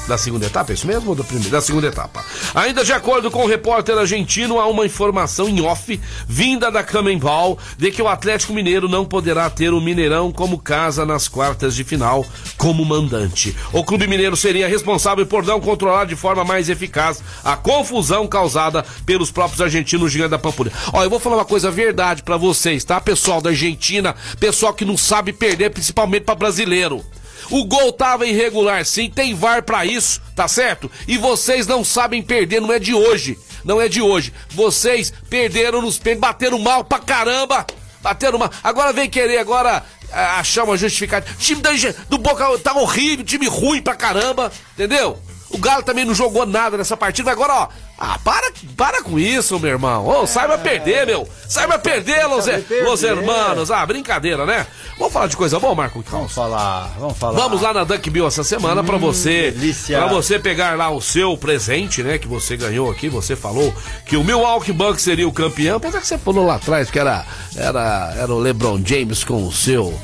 [0.08, 1.10] Da segunda etapa, é isso mesmo?
[1.10, 2.24] Ou da, primeira, da segunda etapa?
[2.54, 7.58] Ainda de acordo com o repórter argentino, há uma informação em off, vinda da Camembol,
[7.76, 11.84] de que o Atlético Mineiro não poderá ter o Mineirão como casa nas quartas de
[11.84, 12.24] final,
[12.56, 13.56] como mandante.
[13.74, 18.86] O Clube Mineiro seria responsável por não controlar de forma mais eficaz a confusão causada
[19.08, 20.72] pelos próprios argentinos gigante da Pampulha.
[20.94, 23.02] Ó, eu vou falar uma coisa verdade para vocês, tá?
[23.02, 27.04] Pessoal da Argentina, pessoal que não sabe perder, principalmente para brasileiro.
[27.50, 30.90] O gol tava irregular, sim, tem VAR para isso, tá certo?
[31.08, 33.38] E vocês não sabem perder, não é de hoje.
[33.64, 34.32] Não é de hoje.
[34.50, 37.66] Vocês perderam nos pênaltis, bateram mal pra caramba.
[38.02, 38.52] Bateram mal.
[38.64, 41.36] Agora vem querer agora achar uma justificativa.
[41.36, 41.62] O time
[42.08, 45.20] do Boca tá horrível, time ruim pra caramba, entendeu?
[45.56, 47.32] O Galo também não jogou nada nessa partida.
[47.32, 50.06] Agora, ó, ah, para, para com isso, meu irmão.
[50.06, 51.26] Ô, oh, saiba perder, meu.
[51.48, 52.46] Saiba perder, los,
[52.84, 53.72] los hermanos.
[53.72, 54.68] Ah, brincadeira, né?
[55.00, 56.04] Vamos falar de coisa boa, Marco?
[56.12, 57.40] Vamos falar, vamos falar.
[57.40, 59.56] Vamos lá na Dunk Bill essa semana hum, para você,
[59.88, 63.08] para você pegar lá o seu presente, né, que você ganhou aqui.
[63.08, 63.74] Você falou
[64.06, 67.26] que o Milwaukee Bucks seria o campeão, apesar que você falou lá atrás que era
[67.56, 69.98] era era o LeBron James com o seu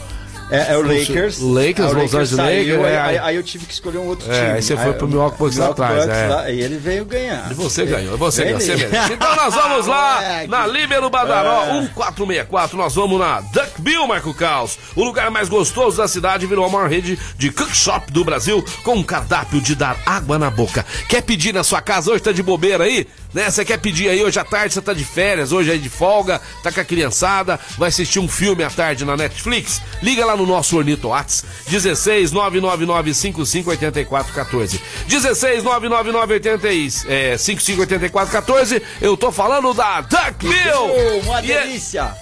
[0.52, 1.40] é, é o Lakers.
[1.40, 2.86] O Lakers, Los Angeles Lakers.
[2.86, 4.52] É, aí, aí, eu tive que escolher um outro é, time.
[4.52, 6.08] Aí você foi pro Milwaukee Bucks lá atrás.
[6.10, 6.28] É.
[6.28, 7.50] Lá, e ele veio ganhar.
[7.50, 9.14] E você ganhou, você ganhou, você mesmo.
[9.14, 11.82] Então nós vamos lá na Líbero Badaró, é.
[11.82, 12.78] 1464.
[12.78, 14.78] Nós vamos na Duckbill, Marco Caos.
[14.96, 18.96] O lugar mais gostoso da cidade virou a maior rede de cookshop do Brasil com
[18.96, 20.86] um cardápio de dar água na boca.
[21.08, 22.12] Quer pedir na sua casa?
[22.12, 23.08] Hoje tá de bobeira aí?
[23.34, 23.50] Né?
[23.50, 26.42] Você quer pedir aí hoje à tarde, você tá de férias, hoje aí de folga,
[26.64, 29.82] tá com a criançada, vai assistir um filme à tarde na Netflix?
[30.02, 34.80] Liga lá no nosso Ornito Whats, 16 999 558414.
[35.08, 36.42] 16 999
[37.08, 38.82] é, 558414.
[39.02, 41.22] Eu tô falando da Duck Mill!
[41.24, 42.16] Uma é- delícia!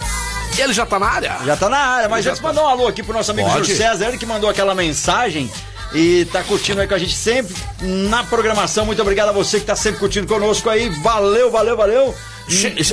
[0.58, 1.38] E ele já tá na área?
[1.46, 2.48] Já tá na área, mas já antes tá...
[2.48, 5.50] mandar um alô aqui pro nosso amigo Júlio César, ele que mandou aquela mensagem
[5.94, 8.86] e tá curtindo aí com a gente sempre na programação.
[8.86, 10.90] Muito obrigado a você que tá sempre curtindo conosco aí.
[10.90, 12.16] Valeu, valeu, valeu.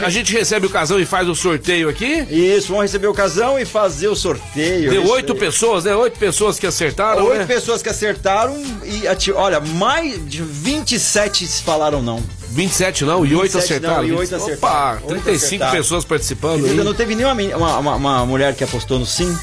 [0.05, 2.27] A gente recebe o casão e faz o sorteio aqui?
[2.31, 4.91] Isso, vamos receber o casão e fazer o sorteio.
[4.91, 5.95] Deu oito pessoas, né?
[5.97, 7.25] Oito pessoas que acertaram.
[7.25, 7.47] Oito né?
[7.47, 12.23] pessoas que acertaram e, olha, mais de 27 falaram não.
[12.51, 13.97] 27 não, e 8 acertaram.
[13.97, 14.99] Não, e 8 acertaram.
[14.99, 15.73] Opa, 35 acertaram.
[15.73, 16.65] pessoas participando.
[16.65, 19.37] Ainda não teve nenhuma uma, uma, uma mulher que apostou no sim.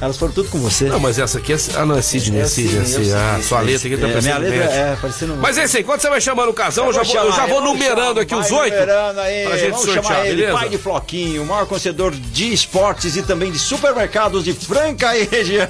[0.00, 0.84] Elas foram tudo com você.
[0.84, 1.56] Não, mas essa aqui é.
[1.74, 2.84] Ah, não, é Sidney, é Sidney.
[2.84, 4.40] Sidney, ah, sua letra aqui tá é, parecendo.
[4.40, 5.36] Minha letra é parecendo.
[5.36, 7.46] Mas é isso aí, quando você vai chamando o casão, eu já, vou, eu já
[7.46, 8.74] vou numerando aqui os oito.
[8.74, 10.58] Numerando aí, pra gente vamos sortear, chamar ele, beleza?
[10.58, 15.24] pai de Floquinho, o maior concedor de esportes e também de supermercados de Franca e
[15.24, 15.68] região.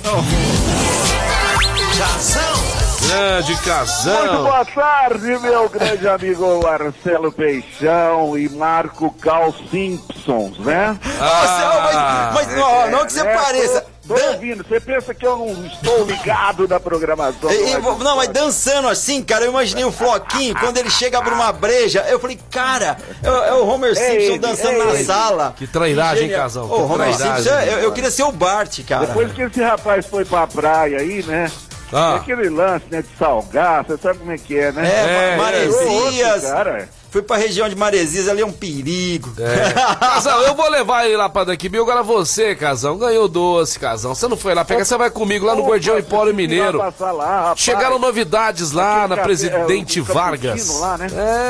[1.96, 2.86] Casão.
[3.06, 4.42] Grande Muito casão.
[4.42, 10.98] boa tarde, meu grande amigo Marcelo Peixão e Marco Cal Simpsons, né?
[11.18, 13.34] Nossa, mas, mas não, não que você né?
[13.34, 13.86] pareça.
[14.06, 17.50] Tô, ouvindo, você pensa que eu não estou ligado da programação?
[17.50, 21.20] E- e- Rádio não, mas dançando assim, cara, eu imaginei o Floquinho, quando ele chega
[21.20, 24.80] pra uma breja, eu falei, cara, é, o- é o Homer É Simpson ele, dançando
[24.82, 25.04] é na ele.
[25.04, 25.54] sala.
[25.56, 26.36] Que trairagem, hein?
[26.40, 29.06] Ô, Que Homer Simpson, eu, eu queria ser o Bart, cara.
[29.06, 31.50] Depois que esse rapaz foi pra praia aí, né?
[31.92, 32.16] Ah.
[32.16, 34.84] Aquele lance, né, de salgar, você sabe como é que é, né?
[34.88, 36.42] É, É, Maresias.
[36.42, 36.88] Outro, cara.
[37.16, 39.32] Fui pra região de Maresias, ali é um perigo.
[39.98, 41.82] Casão, eu vou levar ele lá pra daqui, Bill.
[41.82, 44.14] Agora você, casão, ganhou doce, casão.
[44.14, 46.76] Você não foi lá pegar, você vai comigo lá no Guardião Empório Mineiro.
[46.78, 47.54] passar lá.
[47.56, 50.78] Chegaram novidades lá Aquele na café, Presidente é, Vargas.
[50.78, 51.06] lá, né?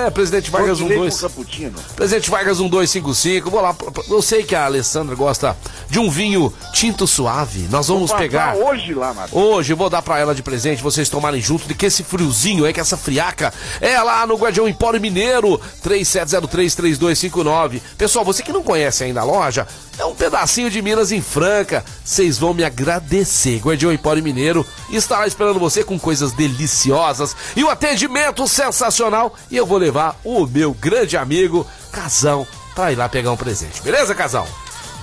[0.07, 1.21] É, Presidente Vargas Doce de leite 12.
[1.21, 1.79] com cappuccino.
[1.97, 3.51] Presidente Vargas 1255.
[3.51, 3.75] Vou lá.
[4.09, 5.57] Eu sei que a Alessandra gosta
[5.91, 7.67] de um vinho tinto suave.
[7.71, 8.55] Nós vamos Passar pegar.
[8.55, 9.37] hoje lá, Marcos.
[9.37, 12.73] Hoje vou dar pra ela de presente, vocês tomarem junto, de que esse friozinho, é
[12.73, 17.81] que essa friaca é lá no Guardião Empório Mineiro, 37033259.
[17.97, 19.67] Pessoal, você que não conhece ainda a loja,
[19.99, 21.85] é um pedacinho de Minas em Franca.
[22.05, 23.61] Vocês vão me agradecer.
[23.61, 29.35] Guardião Empório Mineiro estará esperando você com coisas deliciosas e o atendimento sensacional.
[29.51, 33.83] E eu vou levar o meu grande amigo Casão pra ir lá pegar um presente.
[33.83, 34.47] Beleza, Casão?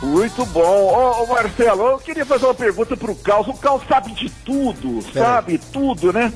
[0.04, 0.62] Muito bom.
[0.62, 3.48] Ô, ô, Marcelo, eu queria fazer uma pergunta pro Caos.
[3.48, 6.32] O Caos sabe de tudo, sabe tudo, né?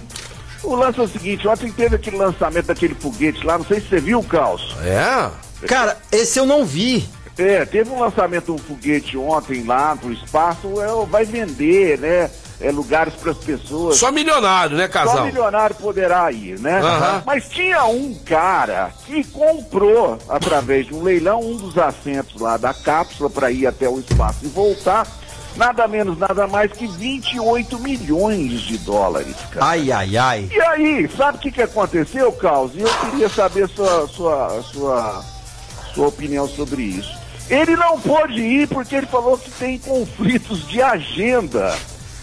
[0.64, 3.88] O lance é o seguinte, ontem teve aquele lançamento daquele foguete lá, não sei se
[3.90, 4.76] você viu, Caos.
[4.84, 5.30] É?
[5.68, 7.08] Cara, esse eu não vi.
[7.38, 12.30] É, teve um lançamento de um foguete ontem lá pro espaço, é, vai vender, né?
[12.60, 13.98] É, lugares para as pessoas.
[13.98, 15.26] Só milionário, né, Só Casão?
[15.28, 16.80] milionário poderá ir, né?
[16.80, 17.24] Aham.
[17.24, 22.74] Mas tinha um cara que comprou, através de um leilão, um dos assentos lá da
[22.74, 25.06] cápsula para ir até o espaço e voltar.
[25.58, 29.66] Nada menos, nada mais que 28 milhões de dólares, cara.
[29.66, 30.50] Ai, ai, ai.
[30.52, 32.74] E aí, sabe o que, que aconteceu, Carlos?
[32.76, 35.26] E eu queria saber sua, sua, sua,
[35.96, 37.18] sua opinião sobre isso.
[37.50, 41.76] Ele não pôde ir porque ele falou que tem conflitos de agenda.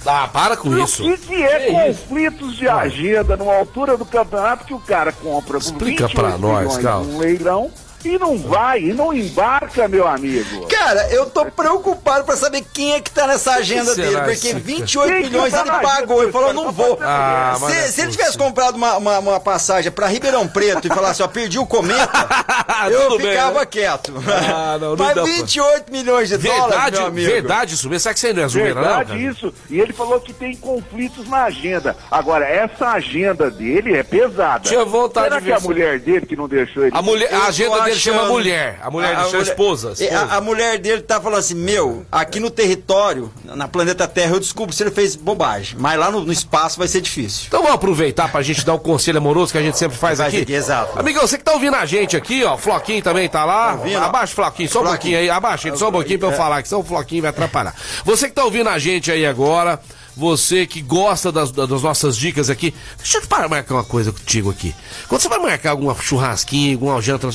[0.06, 1.02] Ah, para com E isso.
[1.02, 5.10] O que, que é Que conflitos de agenda numa altura do campeonato que o cara
[5.12, 7.06] compra Explica 28 pra nós, milhões Carlos.
[7.08, 7.70] num leilão
[8.04, 10.66] e não vai, e não embarca, meu amigo.
[10.68, 14.48] Cara, eu tô preocupado pra saber quem é que tá nessa agenda dele, porque esse
[14.50, 14.60] cara?
[14.64, 16.98] 28 Quem que milhões tá ele pagou e desse falou, não vou.
[17.00, 20.86] Ah, se, não é se ele tivesse comprado uma, uma, uma passagem pra Ribeirão Preto
[20.86, 22.10] e falasse, ó, perdi o cometa,
[22.90, 23.66] eu Tudo bem, ficava né?
[23.66, 24.12] quieto.
[24.52, 27.30] Ah, não, não Mas pra- 28 milhões de dólares, Verdade, meu amigo.
[27.30, 28.00] verdade isso mesmo.
[28.00, 28.82] Será que você não é zoeira, não?
[28.82, 29.20] Verdade cara?
[29.20, 29.54] isso.
[29.70, 31.96] E ele falou que tem conflitos na agenda.
[32.10, 34.60] Agora, essa agenda dele é pesada.
[34.68, 35.66] Tinha vontade Será de que ver a isso.
[35.66, 36.96] mulher dele que não deixou ele...
[36.96, 38.78] A, mulher, Eu a agenda dele chama achando- mulher.
[38.82, 39.92] A mulher dele chama mulher- esposa.
[39.92, 40.18] Esposa.
[40.18, 44.40] A, a mulher dele tá falando assim, meu, aqui no território, na planeta Terra, eu
[44.40, 45.76] descubro se ele fez bobagem.
[45.78, 47.44] Mas lá no, no espaço vai ser difícil.
[47.48, 50.42] Então vamos aproveitar pra gente dar o conselho amoroso que a gente sempre faz aqui.
[50.42, 50.98] aqui, exato.
[50.98, 53.74] Amigão, você que tá ouvindo a gente aqui, ó, Floquinho também tá lá.
[53.74, 53.98] ouvindo?
[53.98, 54.98] Abaixa o Floquinho, só um Floquinho.
[55.00, 55.30] pouquinho aí.
[55.30, 57.74] Abaixa só um pouquinho pra eu falar, que senão o Floquinho vai atrapalhar.
[58.04, 59.80] Você que tá ouvindo a gente aí agora,
[60.16, 64.50] você que gosta das, das nossas dicas aqui, deixa eu para marcar uma coisa contigo
[64.50, 64.74] aqui.
[65.08, 67.28] Quando você vai marcar alguma churrasquinha, alguma janta,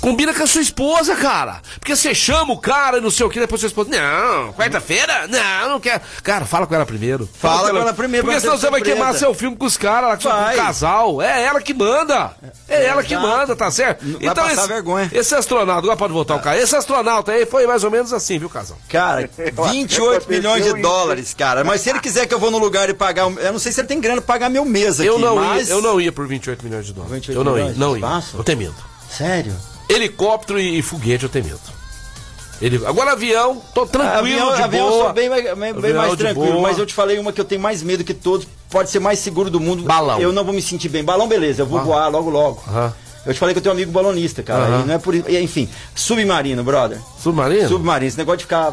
[0.00, 1.60] Combina com a sua esposa, cara.
[1.78, 3.90] Porque você chama o cara e não sei o que, depois sua esposa.
[3.90, 5.26] Não, quarta-feira?
[5.28, 6.00] Não, não quero.
[6.22, 7.28] Cara, fala com ela primeiro.
[7.38, 10.16] Fala com ela primeiro, Porque senão você vai queimar seu filme com os caras lá,
[10.16, 11.22] com o casal.
[11.22, 12.32] É ela que manda.
[12.68, 14.04] É, ela que manda, tá certo?
[14.20, 15.10] Vai passar esse, vergonha.
[15.12, 16.58] esse astronauta, agora pode voltar o cara.
[16.60, 18.78] Esse astronauta aí foi mais ou menos assim, viu, casal?
[18.88, 19.28] Cara,
[19.72, 21.64] 28 milhões de dólares, cara.
[21.64, 23.26] Mas se ele quiser que eu vou no lugar e pagar.
[23.26, 25.08] um- Eu não sei se ele tem grana pra pagar meu mês aqui.
[25.08, 25.68] Eu não, mas...
[25.68, 27.14] ia, eu não ia por 28 milhões de dólares.
[27.14, 27.78] 28 eu não ia, milhões?
[27.78, 28.22] não ia.
[28.34, 28.74] Eu tenho medo.
[29.10, 29.54] Sério?
[29.88, 31.60] Helicóptero e, e foguete eu tenho medo.
[32.60, 35.04] Ele, agora avião, tô tranquilo, avião, de avião eu boa.
[35.04, 36.62] sou bem, mais- bem, bem Avião mais tranquilo, boa.
[36.62, 39.18] mas eu te falei uma que eu tenho mais medo que todos, pode ser mais
[39.18, 39.82] seguro do mundo.
[39.84, 40.18] Balão.
[40.20, 41.04] Eu não vou me sentir bem.
[41.04, 42.62] Balão, beleza, eu vou voar logo, logo.
[43.26, 44.80] Eu te falei que eu tenho um amigo balonista, cara.
[44.82, 46.98] E não é por Enfim, submarino, brother.
[47.22, 47.68] Submarino?
[47.68, 48.72] Submarino, esse negócio de ficar.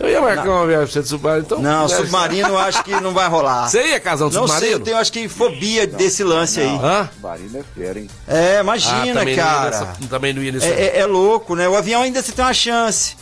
[0.00, 1.60] Eu ia marcar uma viagem pra você de submarino, então.
[1.60, 3.68] Não, submarino eu acho que não vai rolar.
[3.68, 4.72] Você ia casar um Não sei, submarino?
[4.72, 6.66] eu tenho acho que fobia desse lance aí.
[6.82, 7.08] Hã?
[7.22, 8.08] Marina é fera, hein?
[8.26, 9.70] É, Ah, imagina, também Não ia cara.
[9.70, 10.66] nessa- também não ia nisso.
[10.66, 11.68] É, é- é louco, né?
[11.68, 13.14] O avião ainda você tem uma chance.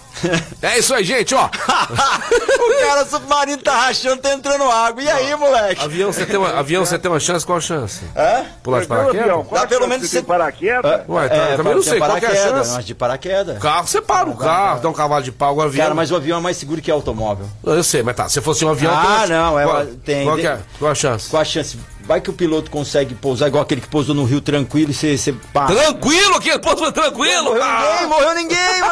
[0.62, 1.46] É isso aí, gente, ó.
[1.48, 5.02] o cara submarino tá rachando, tá entrando água.
[5.02, 5.82] E aí, moleque?
[5.82, 7.44] Avião, você tem uma, avião, você tem uma chance?
[7.46, 8.00] Qual a chance?
[8.14, 8.44] É?
[8.62, 9.46] Pular de paraquedas?
[9.46, 11.02] Qual Dá pelo menos de você- paraquedas?
[11.08, 12.70] Ué, tá, É, também não sei qual é a paraquedas, chance.
[12.74, 13.58] mas de paraquedas.
[13.58, 15.82] Carro, você para o carro, dá um cavalo de pau, o avião.
[15.84, 17.46] Cara, mas o avião é mais seguro que automóvel.
[17.64, 18.92] Eu sei, mas tá, se fosse um avião...
[18.94, 20.58] Ah, tem uma- não, é, qual, tem- Qual que é?
[20.78, 21.28] Qual a chance?
[21.30, 21.78] Qual a chance?
[22.08, 25.18] Vai que o piloto consegue pousar igual aquele que pousou no Rio tranquilo e você,
[25.18, 25.74] você passa.
[25.74, 27.44] Tranquilo, que pô, tranquilo.
[27.44, 27.84] Morreu Ah!
[27.92, 28.88] ninguém, morreu ninguém, velho.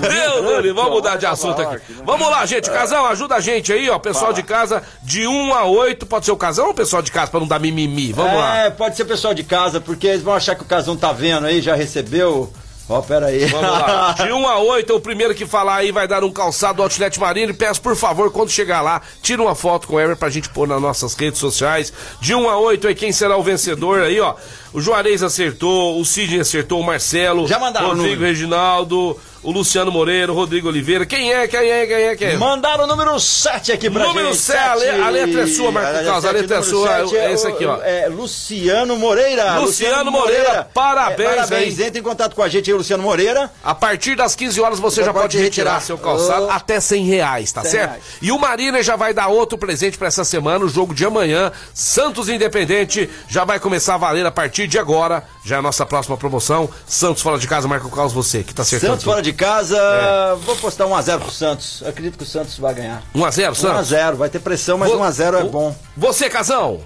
[0.08, 1.82] Deus, do livro, vamos mudar de assunto aqui.
[2.02, 2.70] Vamos lá, gente.
[2.70, 3.98] Casal, ajuda a gente aí, ó.
[3.98, 6.06] Pessoal de casa, de 1 a 8.
[6.06, 8.10] Pode ser o casal ou o pessoal de casa pra não dar mimimi?
[8.12, 8.56] Vamos lá.
[8.64, 11.46] É, pode ser pessoal de casa, porque eles vão achar que o casão tá vendo
[11.46, 12.50] aí, já recebeu.
[12.88, 13.44] Ó, pera aí.
[13.46, 14.12] Vamos lá.
[14.12, 17.20] De 1 a 8, o primeiro que falar aí vai dar um calçado do Outlet
[17.20, 17.50] Marino.
[17.50, 20.48] E peço, por favor, quando chegar lá, tira uma foto com o Ever pra gente
[20.48, 21.92] pôr nas nossas redes sociais.
[22.20, 24.34] De 1 a 8 aí, quem será o vencedor aí, ó.
[24.72, 27.46] O Juarez acertou, o Sidney acertou, o Marcelo.
[27.46, 28.26] Já mandaram o Rodrigo número.
[28.26, 31.06] Reginaldo, o Luciano Moreira, o Rodrigo Oliveira.
[31.06, 32.36] Quem é, quem é, quem é, quem é?
[32.36, 34.38] Mandaram o número 7 aqui pra Número gente.
[34.40, 37.32] 7, a le- a letra é sua, Marco Carlos, a letra é número sua, é
[37.32, 37.78] esse aqui, ó.
[37.82, 39.58] É Luciano Moreira.
[39.58, 41.86] Luciano Moreira, parabéns É, parabéns, aí.
[41.86, 43.50] entre em contato com a gente aí, Luciano Moreira.
[43.64, 45.80] A partir das 15 horas você Já pode retirar, retirar.
[45.80, 46.50] seu calçado Oh.
[46.50, 47.90] até 100 reais, tá 100 certo?
[47.92, 48.04] reais.
[48.20, 51.50] E o Marina já vai dar outro presente pra essa semana, o jogo de amanhã,
[51.72, 55.86] Santos Independente, já vai começar a valer a partir de agora, já é a nossa
[55.86, 59.32] próxima promoção, Santos fora de casa, Marco Carlos, você, que tá acertando Santos fora de
[59.38, 60.34] casa, É.
[60.44, 61.80] vou postar 1x0 pro Santos.
[61.82, 63.02] Eu acredito que o Santos vai ganhar.
[63.14, 63.88] 1x0, Santos?
[63.90, 65.74] 1x0, vai ter pressão, mas Vo- 1x0 é bom.
[65.96, 66.80] Você, Casão?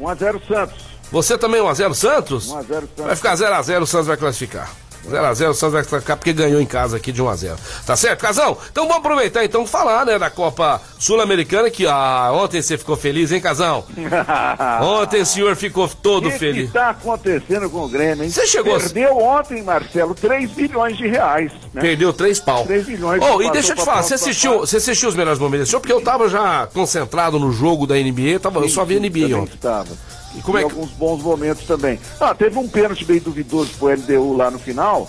[0.00, 0.82] 1x0 Santos.
[1.12, 2.48] Você também 1x0 Santos?
[2.48, 3.04] 1 a 0 Santos.
[3.06, 4.70] Vai ficar 0x0, o Santos vai classificar.
[5.08, 7.56] 0x0, o Santos vai classificar porque ganhou em casa aqui de 1x0.
[7.84, 8.56] Tá certo, Casão?
[8.70, 12.96] Então vamos aproveitar então e falar, né, da Copa Sul-Americana, que ah, ontem você ficou
[12.96, 13.84] feliz, hein, Casão?
[14.82, 16.66] Ontem o senhor ficou todo O que feliz.
[16.68, 18.30] está acontecendo com o Grêmio, hein?
[18.30, 21.52] Você chegou Perdeu ontem, Marcelo, 3 bilhões de reais.
[21.72, 21.80] Né?
[21.80, 22.64] Perdeu três pau.
[22.64, 23.22] 3 bilhões.
[23.22, 25.80] Oh, e deixa eu te falar, você assistiu, você assistiu os melhores momentos desse show?
[25.80, 29.54] Porque eu tava já concentrado no jogo da NBA, tava, eu só vi NBA ontem.
[29.54, 29.88] estava.
[30.34, 31.98] E como é que- alguns bons momentos também.
[32.20, 35.08] Ah, teve um pênalti meio duvidoso pro LDU lá no final,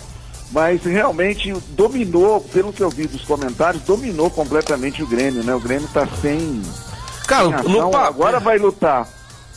[0.51, 5.55] mas realmente dominou, pelo que eu vi dos comentários, dominou completamente o Grêmio, né?
[5.55, 6.61] O Grêmio tá sem,
[7.27, 9.07] Cara, sem no Agora vai lutar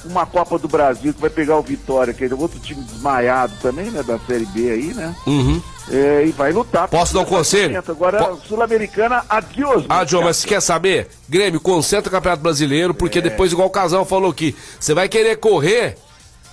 [0.05, 3.91] uma Copa do Brasil que vai pegar o Vitória, que é outro time desmaiado também,
[3.91, 4.03] né?
[4.03, 5.15] Da Série B aí, né?
[5.27, 5.61] Uhum.
[5.91, 6.89] É, e vai lutar.
[6.89, 7.77] Posso dar um conselho?
[7.89, 9.85] Agora, Po- Sul-Americana, adiós.
[9.89, 11.09] Ah, John, mas você quer saber?
[11.29, 15.37] Grêmio, concentra o Campeonato Brasileiro, porque depois, igual o Casal falou aqui, você vai querer
[15.37, 15.97] correr,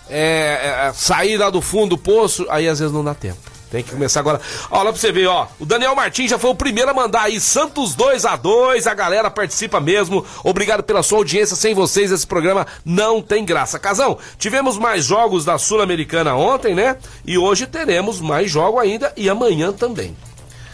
[0.10, 3.53] é, é, sair lá do fundo do poço, aí às vezes não dá tempo.
[3.74, 4.40] Tem que começar agora.
[4.70, 5.48] Lá pra você ver, ó.
[5.60, 8.94] O Daniel Martins já foi o primeiro a mandar aí Santos 2 a 2 A
[8.94, 10.24] galera participa mesmo.
[10.44, 11.56] Obrigado pela sua audiência.
[11.56, 13.80] Sem vocês, esse programa não tem graça.
[13.80, 16.98] Casão, tivemos mais jogos da Sul-Americana ontem, né?
[17.26, 20.16] E hoje teremos mais jogo ainda e amanhã também.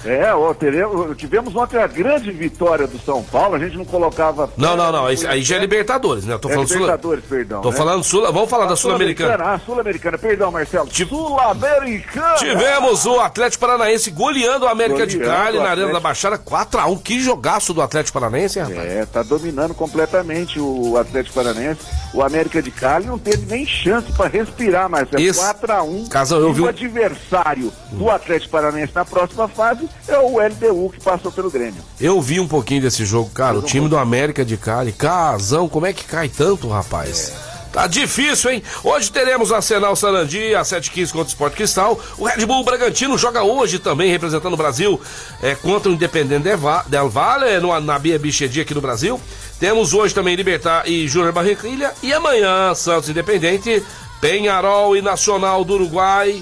[0.06, 4.50] É, ó, teremos- tivemos ontem a grande vitória do São Paulo, a gente não colocava.
[4.56, 5.06] Não, não, não.
[5.06, 6.34] Aí, já é Libertadores, né?
[6.36, 7.62] Eu tô É falando Sul- Libertadores, perdão.
[7.62, 7.78] Tô né?
[7.78, 8.22] falando Sul...
[8.32, 9.44] Vamos falar da A Sul-Americana.
[9.44, 10.88] Ah, Sul-Americana, perdão, Marcelo.
[10.94, 12.36] Sul-Americana!
[12.36, 16.38] Tivemos o Atlético Paranaense goleando o América de Goleando Cali o na Arena da Baixada
[16.38, 17.02] 4x1.
[17.02, 18.92] Que jogaço do Atlético Paranaense, hein, rapaz?
[18.92, 21.82] É, tá dominando completamente o Atlético Paranaense.
[22.14, 25.22] O América de Cali não teve nem chance para respirar, Marcelo.
[25.22, 25.42] Isso.
[25.42, 26.08] 4x1.
[26.10, 31.02] Casão, eu vi o adversário do Atlético Paranaense na próxima fase é o LDU que
[31.02, 31.82] passou pelo Grêmio.
[32.00, 33.58] Eu vi um pouquinho desse jogo, cara.
[33.58, 34.92] O time do América de Cali.
[34.92, 37.32] Casão, como é que cai tanto, rapaz?
[37.72, 38.64] Tá difícil, hein?
[38.84, 42.00] Hoje teremos Arsenal Sarandi, às 7h15 contra o Sport Cristal.
[42.18, 45.00] O Red Bull Bragantino joga hoje também, representando o Brasil,
[45.44, 49.22] é, contra o Independente Del Va- Del Valle, no, na Bia Bichedi aqui no Brasil.
[49.60, 51.94] Temos hoje também Libertar e Júnior Barranquilha.
[52.02, 53.84] E amanhã, Santos Independente,
[54.20, 56.42] Penharol e Nacional do Uruguai.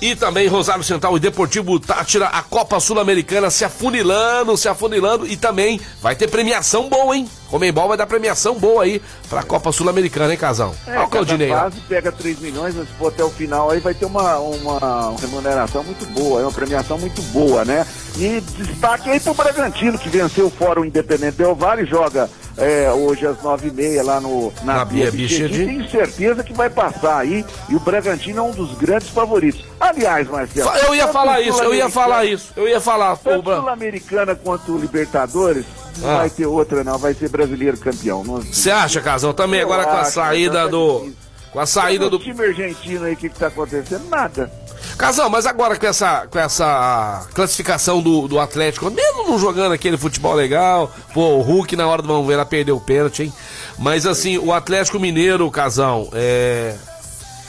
[0.00, 5.26] E também Rosário Central e Deportivo Tátira, a Copa Sul-Americana se afunilando, se afunilando.
[5.26, 7.28] E também vai ter premiação boa, hein?
[7.50, 10.74] Comembol vai dar premiação boa aí pra Copa Sul-Americana, hein, Casão?
[10.86, 11.62] É, Olha o Claudinei lá.
[11.64, 15.14] fase pega 3 milhões, mas se for até o final aí vai ter uma, uma
[15.20, 17.86] remuneração muito boa, é uma premiação muito boa, né?
[18.20, 22.28] E destaque aí pro Bragantino, que venceu o Fórum Independente Del Vale, joga
[22.58, 25.64] é, hoje às 9h30 lá no, na, Na Bia Bichedi.
[25.64, 29.64] Tenho certeza que vai passar aí, e o Bragantino é um dos grandes favoritos.
[29.80, 30.70] Aliás, Marcelo...
[30.76, 33.16] Eu ia falar o isso, eu ia falar isso, eu ia falar.
[33.16, 35.64] Tanto Sul-Americana quanto o Libertadores,
[35.98, 36.16] não Ah.
[36.18, 38.22] vai ter outra não, vai ser brasileiro campeão.
[38.22, 39.32] Você acha, Casão?
[39.32, 40.98] Também Eu agora com a saída do.
[41.00, 41.29] difícil.
[41.52, 42.18] Com a saída O do.
[42.18, 44.08] time argentino aí, o que, que tá acontecendo?
[44.08, 44.50] Nada.
[44.96, 49.96] Casão, mas agora com essa, com essa classificação do, do Atlético, mesmo não jogando aquele
[49.96, 53.32] futebol legal, pô, o Hulk na hora do vamos ver perdeu o pênalti, hein?
[53.78, 56.76] Mas assim, o Atlético Mineiro, Casão, é.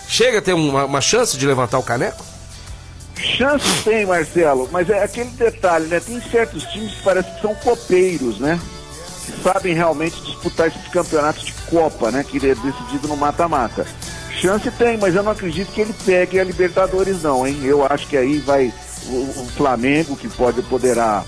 [0.07, 2.23] Chega a ter uma, uma chance de levantar o caneco?
[3.15, 5.99] Chance tem, Marcelo, mas é aquele detalhe, né?
[5.99, 8.59] Tem certos times que parece que são copeiros, né?
[9.43, 12.23] Sabem realmente disputar esses campeonatos de Copa, né?
[12.23, 13.85] Que é decidido no mata-mata.
[14.39, 17.59] Chance tem, mas eu não acredito que ele pegue a Libertadores, não, hein?
[17.63, 18.73] Eu acho que aí vai
[19.07, 21.23] o, o Flamengo, que pode poderá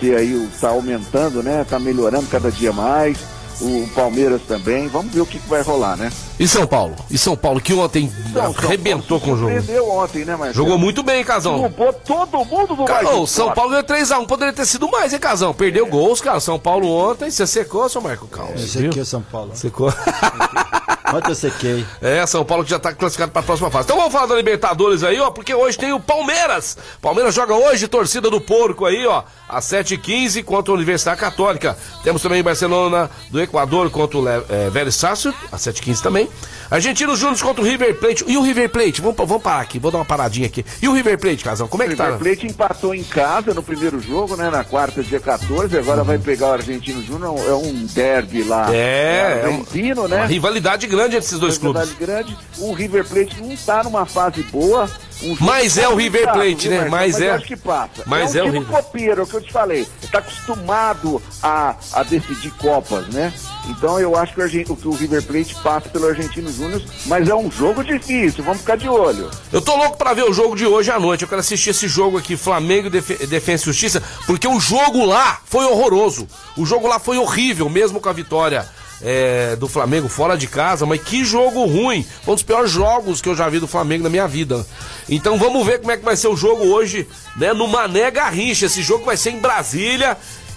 [0.00, 1.64] ser aí, tá aumentando, né?
[1.68, 4.88] Tá melhorando cada dia mais o Palmeiras também.
[4.88, 6.12] Vamos ver o que, que, vai rolar, né?
[6.38, 6.94] E São Paulo?
[7.10, 9.52] E São Paulo, que ontem então, arrebentou com o jogo.
[9.52, 10.54] Perdeu ontem, né, Marcelo?
[10.54, 11.56] Jogou muito bem, Casão.
[11.56, 15.54] Derrubou todo mundo do Cara, São Paulo ganhou 3x1, poderia ter sido mais, hein, Casão?
[15.54, 15.88] Perdeu é.
[15.88, 16.40] gols, cara.
[16.40, 18.62] São Paulo ontem, você secou, seu Marco Carlos.
[18.62, 19.50] Eu sequei São Paulo.
[19.54, 19.92] Secou.
[21.12, 21.86] Ontem eu sequei.
[22.00, 23.84] É, São Paulo que já tá classificado para a próxima fase.
[23.84, 26.76] Então vamos falar da Libertadores aí, ó, porque hoje tem o Palmeiras.
[27.00, 31.76] Palmeiras joga hoje, torcida do porco aí, ó, às 7h15 contra a Universidade Católica.
[32.02, 36.28] Temos também Barcelona do Equador contra o é, Velho Sácio, às 7h15 também.
[36.70, 38.24] Argentinos Júnior contra o River Plate.
[38.26, 39.00] E o River Plate?
[39.00, 40.64] Vamos, vamos parar aqui, vou dar uma paradinha aqui.
[40.80, 42.04] E o River Plate, Casão, como é que tá?
[42.04, 44.50] O River Plate empatou em casa no primeiro jogo, né?
[44.50, 45.76] Na quarta, dia 14.
[45.78, 46.06] Agora uhum.
[46.06, 47.38] vai pegar o Argentino Júnior.
[47.46, 48.74] É um derby lá.
[48.74, 50.16] É, é argentino, é né?
[50.16, 51.88] Uma rivalidade grande entre esses dois clubes.
[51.88, 52.38] Rivalidade grande.
[52.58, 54.88] O River Plate não está numa fase boa.
[55.22, 56.80] Um mas é o River Plate, né?
[56.82, 57.30] Mas, mas é.
[57.30, 58.02] acho que passa.
[58.06, 58.68] Mas é, um é o River.
[58.68, 59.86] copeiro, é o que eu te falei.
[60.02, 63.32] Está acostumado a, a decidir Copas, né?
[63.68, 64.40] Então eu acho que
[64.70, 68.60] o, que o River Plate passa pelo Argentino Júnior, mas é um jogo difícil, vamos
[68.60, 69.30] ficar de olho.
[69.52, 71.22] Eu tô louco para ver o jogo de hoje à noite.
[71.22, 75.40] Eu quero assistir esse jogo aqui, Flamengo Def Defesa e Justiça, porque o jogo lá
[75.44, 76.28] foi horroroso.
[76.56, 78.66] O jogo lá foi horrível, mesmo com a vitória
[79.02, 82.06] é, do Flamengo fora de casa, mas que jogo ruim.
[82.26, 84.64] Um dos piores jogos que eu já vi do Flamengo na minha vida.
[85.08, 87.52] Então vamos ver como é que vai ser o jogo hoje, né?
[87.52, 88.66] No Mané Garrincha.
[88.66, 90.16] Esse jogo vai ser em Brasília.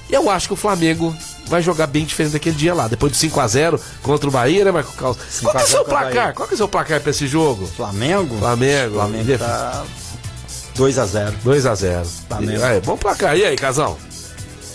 [0.09, 1.15] E eu acho que o Flamengo
[1.47, 2.87] vai jogar bem diferente daquele dia lá.
[2.87, 5.17] Depois do 5x0 contra o Bahia, né, Marco Carlos?
[5.41, 6.33] Qual é o seu placar?
[6.33, 7.67] Qual que é o seu placar pra esse jogo?
[7.67, 8.37] Flamengo?
[8.39, 8.95] Flamengo.
[8.95, 9.83] Flamengo tá
[10.75, 11.33] 2x0.
[11.45, 12.05] 2x0.
[12.27, 12.63] Flamengo.
[12.63, 13.37] Aí, bom placar.
[13.37, 13.99] E aí, Casal?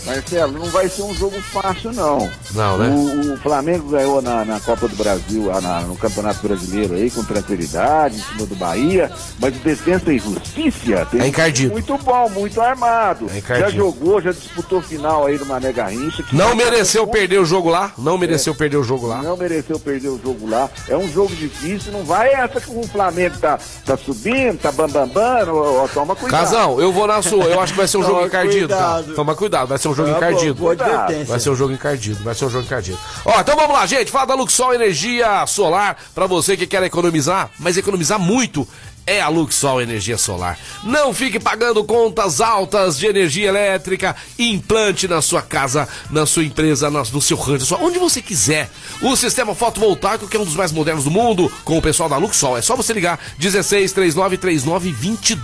[0.05, 2.31] Marcelo, não vai ser um jogo fácil, não.
[2.53, 2.89] Não, né?
[2.89, 7.25] O, o Flamengo ganhou na, na, Copa do Brasil, na, no Campeonato Brasileiro aí, com
[7.25, 11.73] tranquilidade, em cima do Bahia, mas defesa e justiça tem é encardido.
[11.73, 13.27] muito bom, muito armado.
[13.35, 16.25] É já jogou, já disputou final aí no Mané Garrincha.
[16.33, 17.93] Não mereceu perder o jogo lá?
[17.97, 19.23] Não mereceu é, perder o jogo lá?
[19.23, 20.71] Não mereceu perder o jogo lá.
[20.89, 25.53] É um jogo difícil, não vai essa que o Flamengo tá, tá subindo, tá bambambando,
[25.93, 26.41] toma cuidado.
[26.41, 28.69] Casão, eu vou na sua, eu acho que vai ser um jogo encardido.
[28.69, 29.03] Tá?
[29.15, 30.55] Toma cuidado, vai ser um um jogo ah, encardido.
[30.55, 32.99] Boa, boa vai ser um jogo encardido, vai ser um jogo encardido.
[33.24, 34.11] Ó, então vamos lá, gente.
[34.11, 38.68] Fala da Luxol Energia Solar para você que quer economizar, mas economizar muito
[39.07, 40.59] é a Luxol Energia Solar.
[40.83, 44.17] Não fique pagando contas altas de energia elétrica.
[44.39, 48.71] Implante na sua casa, na sua empresa, no seu rancho, onde você quiser.
[49.03, 52.17] O sistema fotovoltaico, que é um dos mais modernos do mundo, com o pessoal da
[52.17, 52.57] Luxol.
[52.57, 54.95] É só você ligar 16 39 39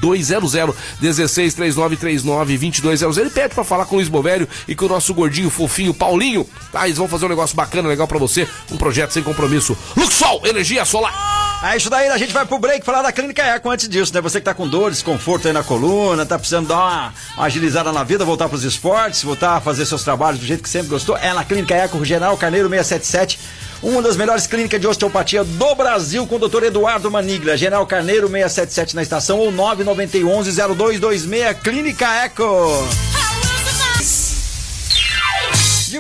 [0.01, 0.77] 2200.
[1.01, 3.19] 16 39 39 2200.
[3.19, 6.47] Ele pede para falar com o Luiz Bovério e com o nosso gordinho fofinho Paulinho.
[6.73, 8.49] Tá, eles vão fazer um negócio bacana, legal para você.
[8.71, 9.77] Um projeto sem compromisso.
[9.97, 11.50] Luxol Energia Solar.
[11.63, 14.21] É isso daí, a gente vai pro break falar da clínica Eco antes disso, né?
[14.23, 18.03] Você que tá com dor, desconforto aí na coluna, tá precisando dar uma, agilizada na
[18.03, 21.35] vida, voltar pros esportes, voltar a fazer seus trabalhos do jeito que sempre gostou, é
[21.35, 23.39] na clínica Eco General Carneiro 677.
[23.83, 28.27] Uma das melhores clínicas de osteopatia do Brasil com o doutor Eduardo Manigla, General Carneiro
[28.27, 33.20] 677 na estação ou 9911 0226 Clínica Eco.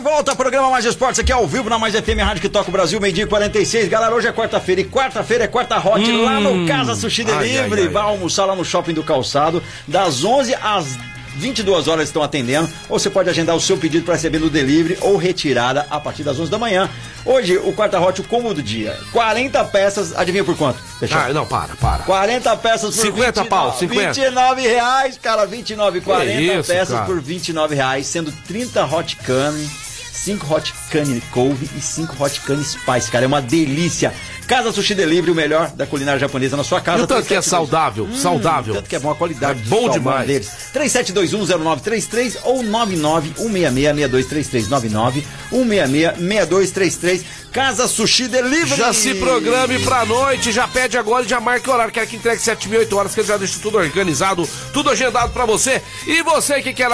[0.00, 2.70] De volta ao programa Mais Esportes aqui ao vivo na Mais FM Rádio que toca
[2.70, 3.86] o Brasil, meio-dia 46.
[3.86, 7.88] Galera, hoje é quarta-feira e quarta-feira é quarta hot hum, lá no Casa Sushi Delivery.
[7.88, 10.96] Vai almoçar lá no Shopping do Calçado, das 11 às
[11.36, 14.96] 22 horas estão atendendo, ou você pode agendar o seu pedido para receber no delivery
[15.02, 16.88] ou retirada a partir das 11 da manhã.
[17.26, 18.98] Hoje, o quarta hot, o combo do dia.
[19.12, 20.78] 40 peças, adivinha por quanto?
[21.10, 22.04] Ah, não, para, para.
[22.04, 24.12] 40 peças por 50 29, pau, 50.
[24.14, 27.04] 29 reais, cara, 29, 40 isso, peças cara.
[27.04, 29.89] por 29 reais, sendo 30 hot cane
[30.24, 33.24] 5 hot cane couve e 5 hot cane spice, cara.
[33.24, 34.12] É uma delícia.
[34.46, 37.00] Casa Sushi Delivery, o melhor da culinária japonesa na sua casa.
[37.00, 38.74] E o tanto que é saudável, hum, saudável.
[38.74, 39.60] Tanto que é bom a qualidade.
[39.60, 40.26] É bom demais.
[40.26, 40.50] Deles.
[40.74, 45.24] 37210933 ou 991666233.
[45.52, 47.22] 991666233.
[47.50, 48.76] Casa Sushi Delivery.
[48.76, 51.92] Já se programe pra noite, já pede agora e já marque o horário.
[51.92, 55.32] Quero que entregue 7 mil, 8 horas, que ele já deixa tudo organizado, tudo agendado
[55.32, 55.80] pra você.
[56.06, 56.90] E você que quer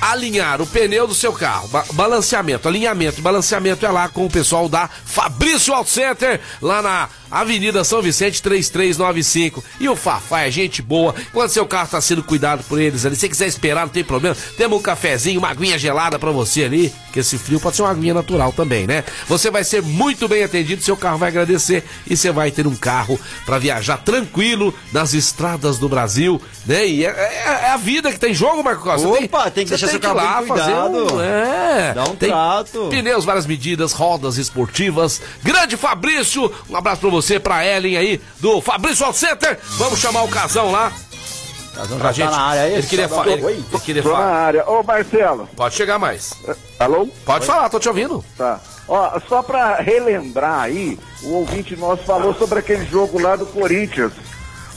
[0.00, 4.68] alinhar o pneu do seu carro, ba balanceamento, alinhamento, balanceamento é lá com o pessoal
[4.68, 9.62] da Fabrício Auto Center, lá na Avenida São Vicente 3395.
[9.78, 11.14] E o Fafá é gente boa.
[11.32, 14.36] Quando seu carro está sendo cuidado por eles ali, se quiser esperar, não tem problema.
[14.56, 17.90] Temos um cafezinho, uma aguinha gelada para você ali, que esse frio pode ser uma
[17.90, 19.04] aguinha natural também, né?
[19.28, 22.74] Você vai ser muito bem atendido, seu carro vai agradecer e você vai ter um
[22.74, 26.86] carro para viajar tranquilo nas estradas do Brasil, né?
[26.86, 29.06] E é, é, é a vida que tem jogo, Marco Costa.
[29.06, 32.88] Opa, tem, tem que deixar seu carro lá fazer um, é, Dá um tem trato.
[32.90, 35.20] Pneus, várias medidas, rodas esportivas.
[35.42, 39.58] Grande Fabrício, um abraço para você, pra Ellen aí, do Fabrício All Center.
[39.78, 40.92] Vamos chamar o casão lá.
[41.74, 42.28] Casão pra gente.
[42.30, 43.28] Tá na área aí, ele queria falar.
[43.28, 44.18] Ele, ele queria falar.
[44.18, 44.68] na área.
[44.68, 45.48] Ô, Marcelo.
[45.56, 46.34] Pode chegar mais.
[46.78, 47.06] Alô?
[47.24, 47.46] Pode Oi?
[47.46, 48.24] falar, tô te ouvindo.
[48.36, 48.60] Tá.
[48.88, 54.12] Ó, só pra relembrar aí, o ouvinte nosso falou sobre aquele jogo lá do Corinthians.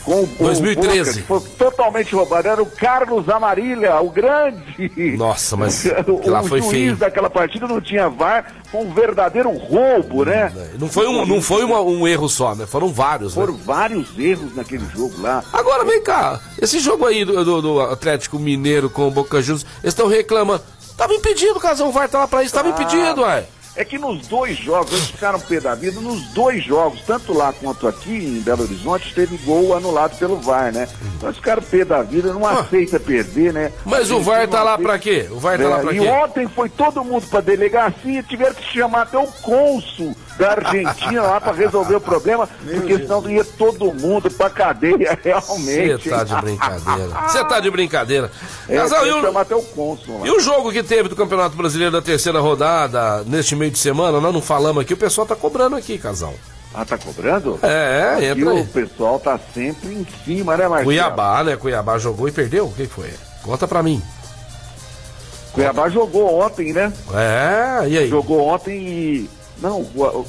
[0.03, 1.21] Com o 2013.
[1.21, 2.47] Boca, que foi totalmente roubado.
[2.47, 4.91] Era o Carlos Amarilha, o grande.
[5.17, 6.95] Nossa, mas o, lá foi juiz feio.
[6.95, 10.51] daquela partida não tinha VAR, foi um verdadeiro roubo, né?
[10.79, 12.65] Não foi um, não foi uma- um erro só, né?
[12.65, 13.59] Foram vários, Foram né?
[13.63, 15.43] vários erros naquele jogo lá.
[15.53, 19.65] Agora vem cá, esse jogo aí do, do- do Atlético Mineiro com o Boca Juniors,
[19.81, 20.63] eles estão reclamando.
[20.97, 23.45] Tava impedido, o casão vai tá lá pra isso, tava Ah, impedido, ué.
[23.75, 27.51] É que nos dois jogos, eles ficaram pé da vida, nos dois jogos, tanto lá
[27.53, 30.87] quanto aqui em Belo Horizonte, teve gol anulado pelo VAR, né?
[31.17, 33.71] Então eles ficaram pé da vida, não aceita perder, né?
[33.83, 35.27] Mas o VAR tá lá pra quê?
[35.31, 36.07] O VAR tá lá É, pra e quê?
[36.07, 41.39] ontem foi todo mundo pra delegacia, tiveram que chamar até o cônsul da Argentina lá
[41.41, 46.03] pra resolver o problema, porque senão ia todo mundo pra cadeia, realmente.
[46.03, 47.09] Você tá de brincadeira.
[47.27, 48.31] Você tá de brincadeira.
[48.69, 50.27] É, Casal, e o, chamar até o cônsul lá.
[50.27, 54.19] e o jogo que teve do Campeonato Brasileiro da terceira rodada, neste meio de semana,
[54.19, 56.33] nós não falamos aqui, o pessoal tá cobrando aqui, casal.
[56.73, 57.57] Ah, tá cobrando?
[57.63, 58.61] É, entra aí.
[58.61, 60.85] o pessoal tá sempre em cima, né, Marcelo?
[60.85, 61.55] Cuiabá, né?
[61.55, 62.65] Cuiabá jogou e perdeu?
[62.65, 63.13] O que foi?
[63.41, 64.01] Conta pra mim.
[65.53, 66.91] Cuiabá jogou ontem, né?
[67.13, 68.09] É, e aí?
[68.09, 69.29] Jogou ontem e.
[69.61, 70.25] Não, o, o-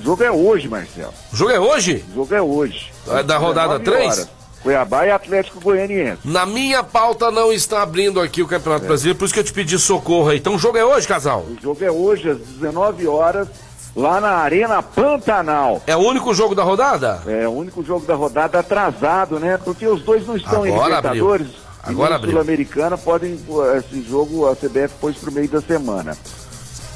[0.00, 1.12] jogo é hoje, Marcelo.
[1.32, 2.04] O jogo é hoje?
[2.12, 2.92] O jogo é hoje.
[3.08, 4.12] É da rodada 19 três?
[4.18, 4.28] horas.
[4.62, 6.20] Cuiabá e Atlético Goianiense.
[6.24, 8.48] Na minha pauta não está abrindo aqui o É.
[8.48, 10.38] Campeonato Brasileiro, por isso que eu te pedi socorro aí.
[10.38, 11.40] Então o jogo é hoje, casal?
[11.40, 13.48] O jogo é hoje, às 19 horas,
[13.96, 15.82] lá na Arena Pantanal.
[15.86, 17.22] É o único jogo da rodada?
[17.26, 19.58] É o único jogo da rodada atrasado, né?
[19.58, 21.46] Porque os dois não estão em Agora Libertadores.
[21.48, 21.62] abriu.
[21.84, 22.30] Agora abriu.
[22.32, 23.38] Sul-Americana podem.
[23.78, 26.16] Esse jogo a CBF pôs pro meio da semana.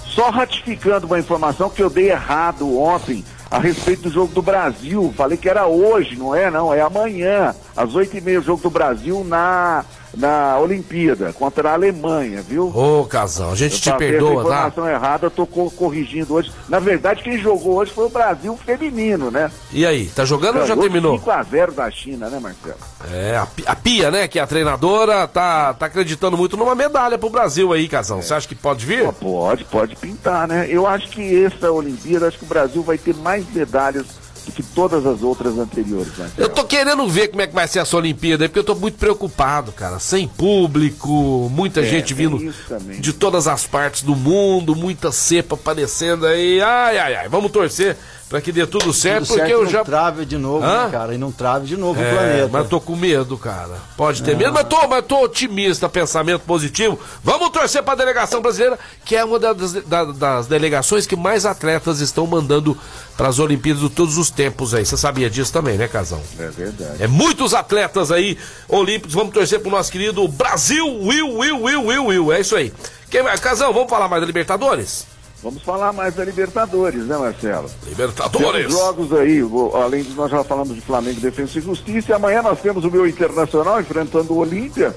[0.06, 5.12] Só ratificando uma informação que eu dei errado ontem a respeito do jogo do Brasil.
[5.16, 8.62] Falei que era hoje, não é não, é amanhã, às oito e meia, o jogo
[8.62, 9.84] do Brasil na,
[10.16, 12.72] na Olimpíada, contra a Alemanha, viu?
[12.74, 14.48] Ô, casal, a gente Eu te perdoa, tá?
[14.68, 16.50] informação errada, eu tô co- corrigindo hoje.
[16.68, 19.50] Na verdade, quem jogou hoje foi o Brasil feminino, né?
[19.72, 21.18] E aí, tá jogando ou já terminou?
[21.18, 22.76] 5x0 da China, né, Marcelo?
[23.12, 27.18] É, a, a Pia, né, que é a treinadora, tá, tá acreditando muito numa medalha
[27.18, 28.22] pro Brasil aí, casal.
[28.22, 29.04] Você acha que pode vir?
[29.12, 29.12] Pô,
[29.46, 30.66] Pode, pode pintar, né?
[30.68, 34.06] Eu acho que essa Olimpíada, acho que o Brasil vai ter mais medalhas
[34.46, 36.32] do que todas as outras anteriores, Marcelo.
[36.38, 38.74] Eu tô querendo ver como é que vai ser essa Olimpíada aí, porque eu tô
[38.76, 39.98] muito preocupado, cara.
[39.98, 42.54] Sem público, muita É, gente tem vindo
[43.00, 46.60] de todas as partes do mundo, muita cepa aparecendo aí.
[46.60, 47.28] Ai, ai, ai.
[47.28, 47.96] Vamos torcer
[48.28, 49.84] pra que dê tudo certo, Tudo porque certo, eu não já.
[49.84, 51.14] trave de novo, né, cara?
[51.14, 52.48] E não trave de novo É, o planeta.
[52.52, 53.76] mas eu tô com medo, cara.
[53.96, 54.38] Pode ter Não.
[54.38, 56.98] medo, mas tô, mas tô otimista, pensamento positivo.
[57.22, 62.00] Vamos torcer pra delegação brasileira, que é uma das, da- das delegações que mais atletas
[62.00, 62.76] estão mandando
[63.16, 64.84] pras Olimpíadas de todos os tempos aí.
[64.84, 66.20] Você sabia disso também, né, Casão?
[66.38, 67.02] É verdade.
[67.02, 68.36] É muitos atletas aí
[68.68, 69.14] olímpicos.
[69.14, 72.32] Vamos torcer pro nosso querido Brasil, Will, Will, Will, Will, Will.
[72.32, 72.72] É isso aí.
[73.08, 73.22] Quem?
[73.40, 75.06] Casão, vamos falar mais da Libertadores?
[75.42, 77.70] Vamos falar mais da Libertadores, né, Marcelo?
[77.86, 78.66] Libertadores.
[78.66, 79.40] Temos jogos aí,
[79.74, 82.90] além de nós já falamos de Flamengo, Defesa e Justiça, e amanhã nós temos o
[82.90, 84.94] meu Internacional enfrentando o Olímpia.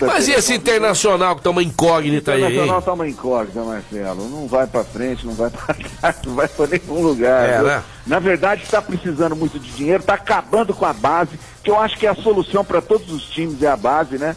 [0.00, 2.48] Mas e esse internacional que tá uma incógnita aí, hein?
[2.48, 4.28] Internacional tá uma incógnita, Marcelo.
[4.28, 7.48] Não vai pra frente, não vai pra trás, não vai pra nenhum lugar.
[7.48, 7.82] É, né?
[8.06, 11.96] Na verdade, está precisando muito de dinheiro, está acabando com a base, que eu acho
[11.96, 14.36] que é a solução para todos os times é a base, né?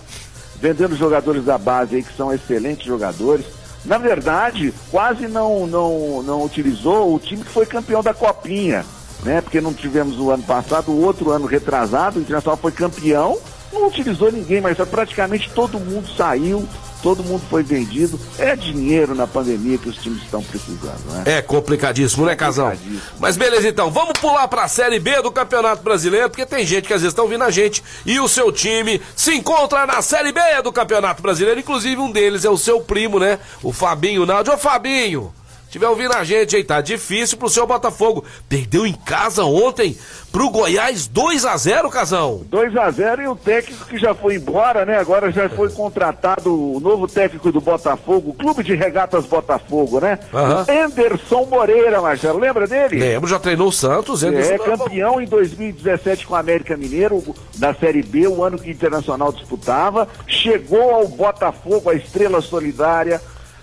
[0.55, 3.45] Vendendo jogadores da base aí que são excelentes jogadores.
[3.83, 8.85] Na verdade, quase não, não, não utilizou o time que foi campeão da Copinha,
[9.23, 9.41] né?
[9.41, 13.39] Porque não tivemos o ano passado, o outro ano retrasado, o Internacional foi campeão,
[13.73, 16.67] não utilizou ninguém, mas praticamente todo mundo saiu,
[17.01, 18.19] todo mundo foi vendido.
[18.37, 21.23] É dinheiro na pandemia que os times estão precisando, né?
[21.25, 22.71] É complicadíssimo, né, Casão?
[23.19, 26.93] Mas beleza, então, vamos pular pra Série B do Campeonato Brasileiro, porque tem gente que
[26.93, 30.41] às vezes estão vindo a gente e o seu time se encontra na Série B
[30.63, 31.59] do Campeonato Brasileiro.
[31.59, 33.39] Inclusive, um deles é o seu primo, né?
[33.63, 34.49] O Fabinho Naldi.
[34.49, 35.33] Ô, Fabinho,
[35.71, 38.25] Tiver ouvindo a gente aí, tá difícil pro seu Botafogo.
[38.49, 39.97] Perdeu em casa ontem
[40.29, 42.41] pro Goiás 2 a 0 Casão.
[42.49, 44.97] 2 a 0 e o técnico que já foi embora, né?
[44.97, 50.19] Agora já foi contratado o novo técnico do Botafogo, o Clube de Regatas Botafogo, né?
[50.33, 50.65] Aham.
[50.69, 52.99] Anderson Moreira, Marcelo, lembra dele?
[52.99, 54.23] Lembro, já treinou o Santos.
[54.23, 57.23] Anderson- É campeão em 2017 com o América Mineiro
[57.55, 60.05] da Série B, o ano que o Internacional disputava.
[60.27, 63.21] Chegou ao Botafogo, a estrela solidária,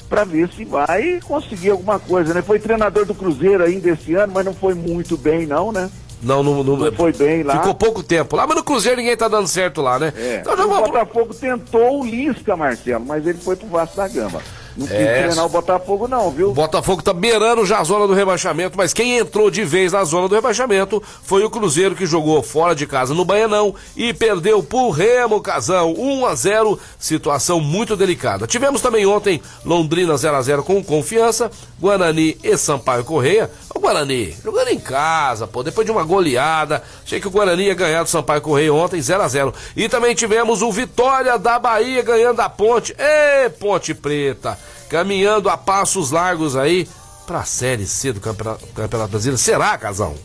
[0.08, 2.42] para ver se vai conseguir alguma coisa, né?
[2.42, 5.90] Foi treinador do Cruzeiro ainda esse ano, mas não foi muito bem, não, né?
[6.22, 7.58] Não, não, não, foi bem lá.
[7.58, 10.12] Ficou pouco tempo lá, mas no Cruzeiro ninguém tá dando certo lá, né?
[10.16, 10.38] É.
[10.40, 10.68] Então já o.
[10.68, 14.42] Botafogo tentou o Lisca, Marcelo, mas ele foi pro Vasco da Gama.
[14.78, 15.22] Não quis É.
[15.24, 16.50] treinar o Botafogo, não, viu?
[16.50, 20.04] O Botafogo tá beirando já a zona do rebaixamento, mas quem entrou de vez na
[20.04, 24.62] zona do rebaixamento foi o Cruzeiro que jogou fora de casa no Baianão e perdeu
[24.62, 28.46] por Remo Casão, 1 a 0, situação muito delicada.
[28.46, 31.50] Tivemos também ontem Londrina 0 a 0 com confiança,
[31.80, 33.50] Guarani e Sampaio Correia.
[33.78, 37.74] O Guarani jogando em casa, pô, depois de uma goleada, achei que o Guarani ia
[37.74, 39.54] ganhar do Sampaio Correia ontem 0 a 0.
[39.76, 42.92] E também tivemos o Vitória da Bahia ganhando a Ponte.
[42.98, 44.58] Ê, Ponte Preta
[44.88, 46.88] caminhando a passos largos aí
[47.24, 49.38] pra Série C do Campeonato, Campeonato Brasileiro.
[49.38, 50.16] Será, Casão?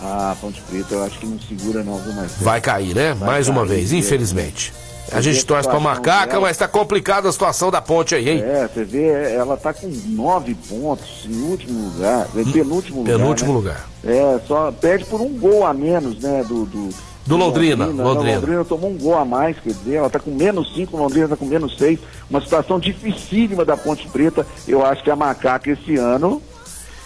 [0.00, 2.44] Ah, Ponte Preta, eu acho que não segura não, viu, Marcelo?
[2.44, 3.12] Vai cair, né?
[3.12, 3.96] Vai Mais uma cair, vez, é.
[5.14, 6.42] A gente torce pra situação macaca, dela.
[6.42, 8.42] mas tá complicada a situação da ponte aí, hein?
[8.42, 13.16] É, você vê, ela tá com nove pontos em último lugar, é penúltimo lugar.
[13.16, 13.56] Penúltimo né?
[13.56, 13.88] lugar.
[14.04, 16.64] É, só perde por um gol a menos, né, do...
[16.66, 16.88] Do,
[17.26, 18.04] Do Londrina, Londrina.
[18.04, 18.38] Londrina.
[18.38, 21.36] Londrina tomou um gol a mais, quer dizer, ela tá com menos cinco, Londrina tá
[21.36, 21.98] com menos seis.
[22.28, 24.46] Uma situação dificílima da Ponte Preta.
[24.66, 26.42] Eu acho que a macaca esse ano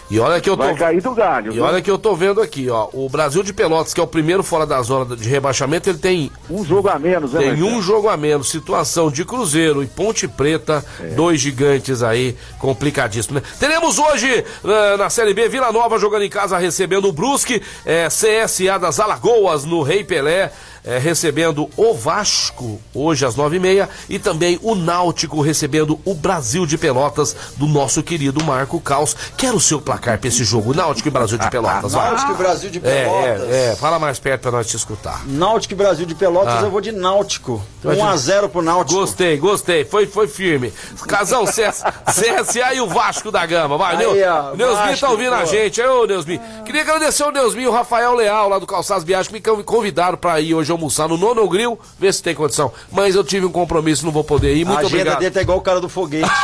[0.09, 0.63] E olha que eu tô.
[0.63, 1.53] vai cair do galho.
[1.53, 2.87] E olha que eu tô vendo aqui, ó.
[2.93, 6.31] O Brasil de Pelotas, que é o primeiro fora da zona de rebaixamento, ele tem.
[6.49, 7.69] Um jogo a menos, né, Tem Marcelo?
[7.77, 8.49] um jogo a menos.
[8.49, 11.07] Situação de Cruzeiro e Ponte Preta, É.
[11.09, 13.43] dois gigantes aí, complicadíssimo, né?
[13.59, 18.07] Teremos hoje eh, na Série B Vila Nova jogando em casa, recebendo o Brusque, eh,
[18.07, 20.51] CSA das Alagoas no Rei Pelé.
[20.83, 26.13] Eh, recebendo o Vasco hoje às nove e meia e também o Náutico recebendo o
[26.13, 29.15] Brasil de Pelotas do nosso querido Marco Caos.
[29.37, 31.93] Quero o seu placar pra esse jogo, Náutico e Brasil de Pelotas.
[31.93, 33.49] Náutico e Brasil de É, Pelotas.
[33.53, 35.25] é, é, fala mais perto pra nós te escutar.
[35.27, 36.61] Náutico e Brasil de Pelotas, Ah.
[36.61, 37.61] eu vou de Náutico.
[37.83, 38.99] Vai de- 1x0 pro Náutico.
[38.99, 39.85] Gostei, gostei.
[39.85, 40.73] Foi, foi firme.
[41.07, 43.77] Casão, CS, CSA e o Vasco da Gama.
[43.77, 45.81] Vai, Aí, Neu, ó, Neusmin tá ouvindo a gente.
[45.81, 46.39] Ô Neusmin.
[46.65, 49.63] Queria agradecer ao Neusmin e o Rafael Leal, lá do Calçados Viagens, que me conv-
[49.63, 52.71] convidaram pra ir hoje almoçar no Nono Grill, ver se tem condição.
[52.91, 54.65] Mas eu tive um compromisso, não vou poder ir.
[54.65, 55.19] Muito a agenda obrigado.
[55.19, 56.29] dele tá igual o cara do foguete.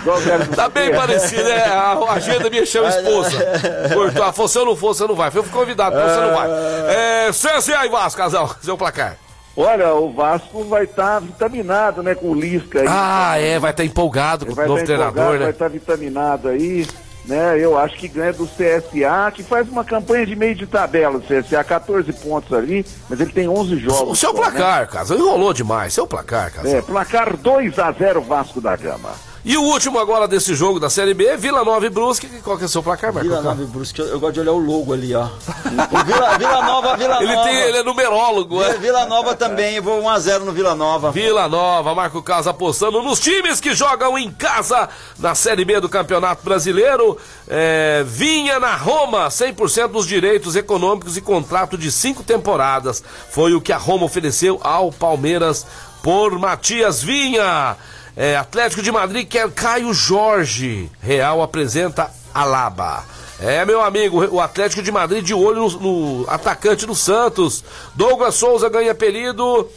[0.00, 1.64] Igual o cara do Tá bem parecido, né?
[1.64, 3.44] A a agenda minha chama esposa.
[3.92, 4.32] Cortou.
[4.32, 5.28] Falou, se eu não for, você não vai.
[5.28, 6.48] Eu fui convidado, então você não vai.
[6.88, 8.54] É, CSA e Vasco, casal.
[8.62, 9.16] Seu placar.
[9.56, 12.86] Olha, o Vasco vai estar vitaminado, né, com o Lisca aí.
[12.88, 15.50] Ah, é, vai estar empolgado com o novo tá treinador, empolgado, Vai né?
[15.50, 16.86] estar vitaminado aí,
[17.26, 17.58] né?
[17.58, 21.18] Eu acho que ganha do CSA, que faz uma campanha de meio de tabela.
[21.18, 24.12] O CSA, 14 pontos ali, mas ele tem 11 jogos.
[24.12, 24.42] O seu só, né?
[24.42, 25.92] placar, Casal, enrolou demais.
[25.92, 26.72] Seu placar, Casal.
[26.72, 29.10] É, placar 2 a 0 Vasco da Gama.
[29.48, 32.26] E o último agora desse jogo da Série B, Vila Nova e Brusque.
[32.42, 33.28] Qual que é o seu placar, Marco?
[33.28, 35.26] Vila Nova e Brusque, eu, eu gosto de olhar o logo ali, ó.
[35.26, 37.48] O Vila, Vila Nova, Vila Ele, Nova.
[37.48, 38.78] tem, ele é numerólogo, Vila, é?
[38.78, 41.12] Vila Nova também, eu vou 1x0 no Vila Nova.
[41.12, 45.88] Vila Nova, Marco Casa apostando nos times que jogam em casa na Série B do
[45.88, 47.16] Campeonato Brasileiro.
[47.46, 53.00] É, Vinha na Roma, 100% dos direitos econômicos e contrato de cinco temporadas.
[53.30, 55.64] Foi o que a Roma ofereceu ao Palmeiras
[56.02, 57.76] por Matias Vinha.
[58.16, 60.90] É, Atlético de Madrid quer Caio Jorge.
[61.02, 63.04] Real apresenta Alaba.
[63.38, 67.62] É, meu amigo, o Atlético de Madrid de olho no, no atacante do Santos.
[67.94, 69.68] Douglas Souza ganha apelido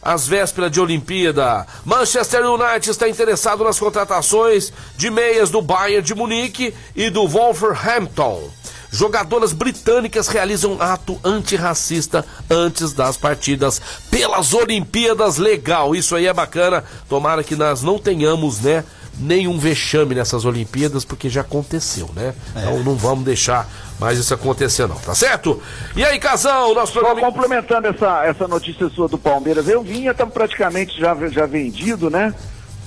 [0.00, 1.66] às vésperas de Olimpíada.
[1.84, 8.48] Manchester United está interessado nas contratações de meias do Bayern de Munique e do Wolverhampton.
[8.90, 13.80] Jogadoras britânicas realizam ato antirracista antes das partidas
[14.10, 15.36] pelas Olimpíadas.
[15.36, 16.82] Legal, isso aí é bacana.
[17.08, 18.84] Tomara que nós não tenhamos, né?
[19.20, 22.34] Nenhum vexame nessas Olimpíadas, porque já aconteceu, né?
[22.56, 23.68] Então não vamos deixar
[23.98, 25.60] mais isso acontecer, não, tá certo?
[25.96, 27.26] E aí, Casão, nosso Só programa.
[27.32, 32.32] complementando essa, essa notícia sua do Palmeiras, eu vinha, tá praticamente já, já vendido, né?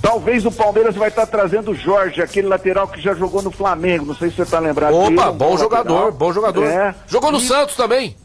[0.01, 4.05] Talvez o Palmeiras vai estar trazendo o Jorge, aquele lateral que já jogou no Flamengo.
[4.05, 5.17] Não sei se você tá lembrado dele.
[5.19, 6.11] Opa, um bom jogador, lateral.
[6.11, 6.65] bom jogador.
[6.65, 6.95] É.
[7.07, 8.15] Jogou no E- Santos também.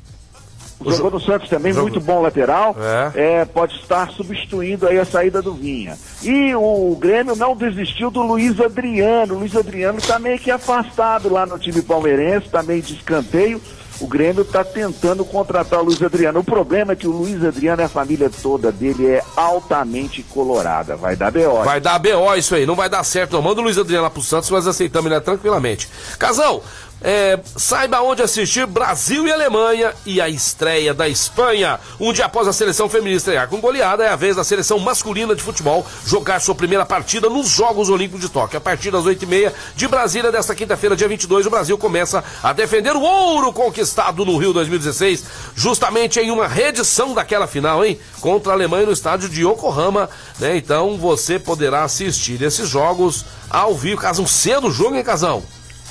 [0.84, 1.88] Jogou no Santos também, Jogou.
[1.90, 2.76] muito bom lateral.
[3.14, 3.40] É.
[3.40, 5.96] É, pode estar substituindo aí a saída do Vinha.
[6.22, 9.34] E o Grêmio não desistiu do Luiz Adriano.
[9.34, 13.60] O Luiz Adriano está meio que afastado lá no time palmeirense, está meio de escanteio.
[14.00, 16.40] O Grêmio está tentando contratar o Luiz Adriano.
[16.40, 20.96] O problema é que o Luiz Adriano e a família toda dele é altamente colorada.
[20.96, 21.64] Vai dar B.O.
[21.64, 23.32] Vai dar BO isso aí, não vai dar certo.
[23.32, 23.42] Não.
[23.42, 25.88] Manda o Luiz Adriano lá pro Santos, nós aceitamos ele tranquilamente.
[26.18, 26.60] Casão,
[27.02, 31.78] é, saiba onde assistir Brasil e Alemanha e a estreia da Espanha.
[32.00, 35.34] Um dia após a seleção feminina estrear com goleada, é a vez da seleção masculina
[35.34, 38.56] de futebol jogar sua primeira partida nos Jogos Olímpicos de Tóquio.
[38.56, 42.96] A partir das 8h30 de Brasília, desta quinta-feira, dia 22, o Brasil começa a defender
[42.96, 45.24] o ouro conquistado no Rio 2016,
[45.54, 47.98] justamente em uma reedição daquela final, hein?
[48.20, 50.56] Contra a Alemanha no estádio de Yokohama, né?
[50.56, 54.00] Então você poderá assistir esses jogos ao vivo.
[54.00, 55.42] Casão, cedo o jogo, hein, Casão?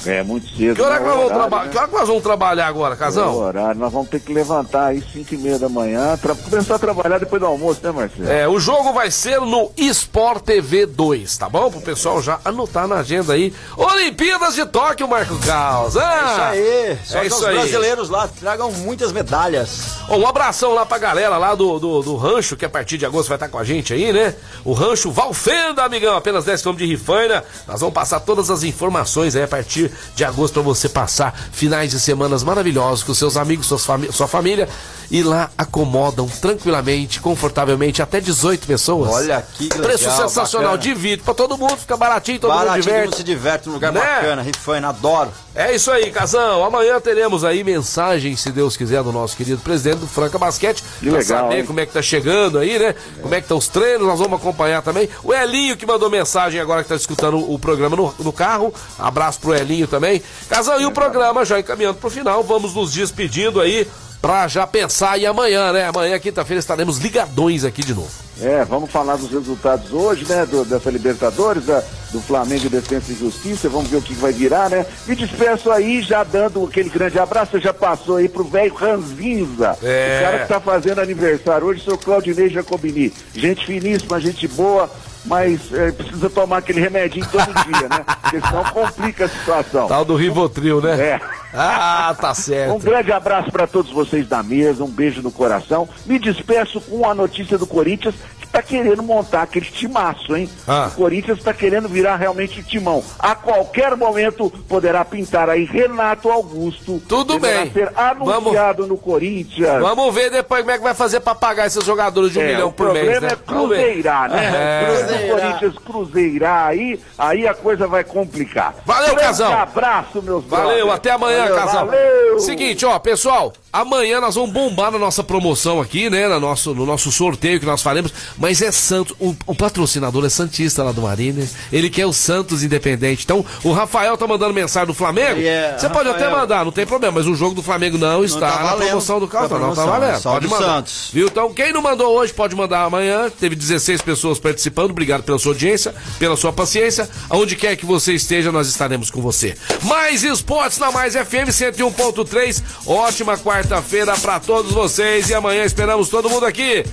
[0.06, 0.76] É muito cedo.
[0.76, 1.08] Que hora, que, né?
[1.10, 1.70] nós vamos traba- né?
[1.72, 3.36] que hora que nós vamos trabalhar agora, É Casão?
[3.36, 3.80] horário.
[3.80, 7.20] Nós vamos ter que levantar aí 5 e meia da manhã, tra- começar a trabalhar
[7.20, 8.30] depois do almoço, né, Marcelo?
[8.30, 11.70] É, o jogo vai ser no Sport TV 2, tá bom?
[11.72, 13.54] Pro pessoal já anotar na agenda aí.
[13.76, 15.96] Olimpíadas de Tóquio, Marco Caos.
[15.96, 16.98] É isso Ah, aí.
[17.06, 17.56] Só é que isso os aí.
[17.56, 19.96] brasileiros lá tragam muitas medalhas.
[20.10, 23.30] Um abração lá pra galera lá do, do, do rancho, que a partir de agosto
[23.30, 24.36] vai estar com a gente aí, né?
[24.64, 27.44] O rancho Valfenda, amigão, apenas 10 km de Rifaina.
[27.68, 31.92] Nós vamos passar todas as informações aí a partir de agosto pra você passar finais
[31.92, 34.68] de semanas maravilhosos com seus amigos, suas fami sua família.
[35.12, 39.12] E lá acomodam tranquilamente, confortavelmente, até 18 pessoas.
[39.14, 40.78] Olha que legal, Preço sensacional, bacana.
[40.94, 43.06] divide pra todo mundo, fica baratinho, todo mundo Baratinho, todo diverte.
[43.10, 44.00] mundo se diverte num lugar Né?
[44.00, 44.42] bacana.
[44.42, 45.32] Rifaina, adoro.
[45.56, 46.66] É isso aí, Casão.
[46.66, 50.84] Amanhã teremos aí mensagem, se Deus quiser, do nosso querido presidente do Franca Basquete.
[51.00, 51.66] Que pra legal, saber hein?
[51.66, 52.94] como é que tá chegando aí, né?
[53.22, 55.10] Como é que estão os treinos, nós vamos acompanhar também.
[55.24, 58.74] O Elinho que mandou mensagem agora que tá escutando o programa no, no carro.
[59.00, 60.22] Abraço pro Elinho também.
[60.50, 63.88] Casão, e o programa já encaminhando pro final, vamos nos despedindo aí
[64.22, 65.86] pra já pensar em amanhã, né?
[65.88, 68.10] Amanhã, quinta-feira, estaremos ligadões aqui de novo.
[68.42, 70.46] É, vamos falar dos resultados hoje, né?
[70.46, 73.70] do- dessa Libertadores, da- do Flamengo e Defesa e Justiça.
[73.70, 74.86] Vamos ver o que vai virar, né?
[75.08, 77.52] Me despeço aí, já dando aquele grande abraço.
[77.52, 79.78] Você já passou aí pro velho Ranzinza.
[79.82, 80.18] É.
[80.20, 83.14] O cara que tá fazendo aniversário hoje, seu Claudinei Jacobini.
[83.34, 84.90] Gente finíssima, gente boa.
[85.26, 88.06] Mas é, precisa tomar aquele remedinho todo dia, né?
[88.22, 89.88] Porque senão complica a situação.
[89.88, 91.00] Tal do Rivotril, né?
[91.00, 91.22] É.
[91.58, 92.80] Ah, tá Um certo.
[92.80, 95.88] grande abraço para todos vocês da mesa, um beijo no coração.
[96.06, 98.14] Me despeço com a notícia do Corinthians,
[98.56, 100.50] está querendo montar aquele timaço, hein?
[100.68, 100.90] Ah.
[100.94, 103.04] O Corinthians está querendo virar realmente timão.
[103.20, 107.02] A qualquer momento poderá pintar aí Renato Augusto.
[107.08, 107.72] Tudo bem.
[107.72, 109.82] ser anunciado no Corinthians.
[109.82, 112.48] Vamos ver depois como é que vai fazer pra pagar esses jogadores de um É,
[112.54, 113.34] milhão o por mês, problema né?
[113.34, 114.46] é Vamos cruzeirar, né?
[114.46, 115.06] É.
[115.06, 118.74] Se o Corinthians cruzeirar aí, aí a coisa vai complicar.
[118.86, 119.54] Valeu, Grande Casão.
[119.54, 120.94] abraço, meus Valeu, brothers.
[120.96, 121.86] até amanhã, Valeu, casal.
[121.88, 122.40] Valeu.
[122.40, 126.28] Seguinte, ó, pessoal, amanhã nós vamos bombar na nossa promoção aqui, né?
[126.28, 128.14] No nosso, no nosso sorteio que nós faremos.
[128.46, 131.50] Mas é Santos, o, o patrocinador é Santista lá do Marine.
[131.74, 133.24] Ele quer o Santos Independente.
[133.24, 135.42] Então, o Rafael tá mandando mensagem do Flamengo.
[135.42, 136.28] É- Você pode Rafael.
[136.28, 139.20] até mandar, não tem problema, mas o jogo do Flamengo não, está tá na promoção
[139.20, 140.20] do carro, pra não tá valendo.
[140.22, 140.76] só pode mandar.
[140.76, 141.10] Santos.
[141.12, 141.26] Viu?
[141.26, 143.32] Então, quem não mandou hoje pode mandar amanhã.
[143.32, 144.92] Teve 16 pessoas participando.
[144.92, 147.10] Obrigado pela sua audiência, pela sua paciência.
[147.28, 149.58] Aonde quer que você esteja, nós estaremos com você.
[149.82, 152.62] Mais esportes na Mais FM 101.3.
[152.86, 155.32] Ótima quarta-feira pra todos vocês.
[155.32, 156.86] E amanhã esperamos todo mundo aqui.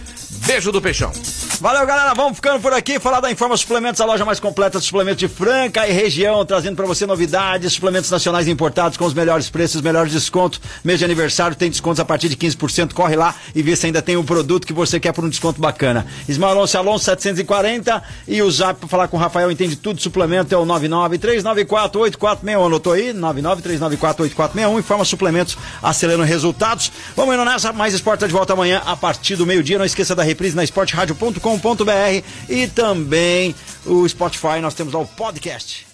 [0.47, 1.13] Beijo do Peixão.
[1.61, 2.13] Valeu, galera.
[2.15, 2.99] Vamos ficando por aqui.
[2.99, 6.75] Falar da Informa Suplementos, a loja mais completa de suplementos de Franca e região, trazendo
[6.75, 10.61] pra você novidades, suplementos nacionais importados com os melhores preços, melhores descontos.
[10.83, 12.93] Mês de aniversário tem descontos a partir de 15%.
[12.93, 15.61] Corre lá e vê se ainda tem o produto que você quer por um desconto
[15.61, 16.05] bacana.
[16.29, 20.03] Ismael Alonso Alonso 740 e o zap pra falar com o Rafael entende tudo.
[20.03, 22.67] Suplemento é o 993948461.
[22.67, 23.15] Anotou aí?
[23.15, 24.81] 993948461.
[24.81, 26.91] Informa Suplementos acelerando resultados.
[27.15, 27.73] Vamos indo nessa.
[27.73, 29.79] Mais esporte de volta amanhã a partir do meio-dia.
[29.79, 33.55] Não esqueça da reprise na esportradio.com.br e também
[33.87, 34.61] o Spotify.
[34.61, 35.92] Nós temos lá o podcast.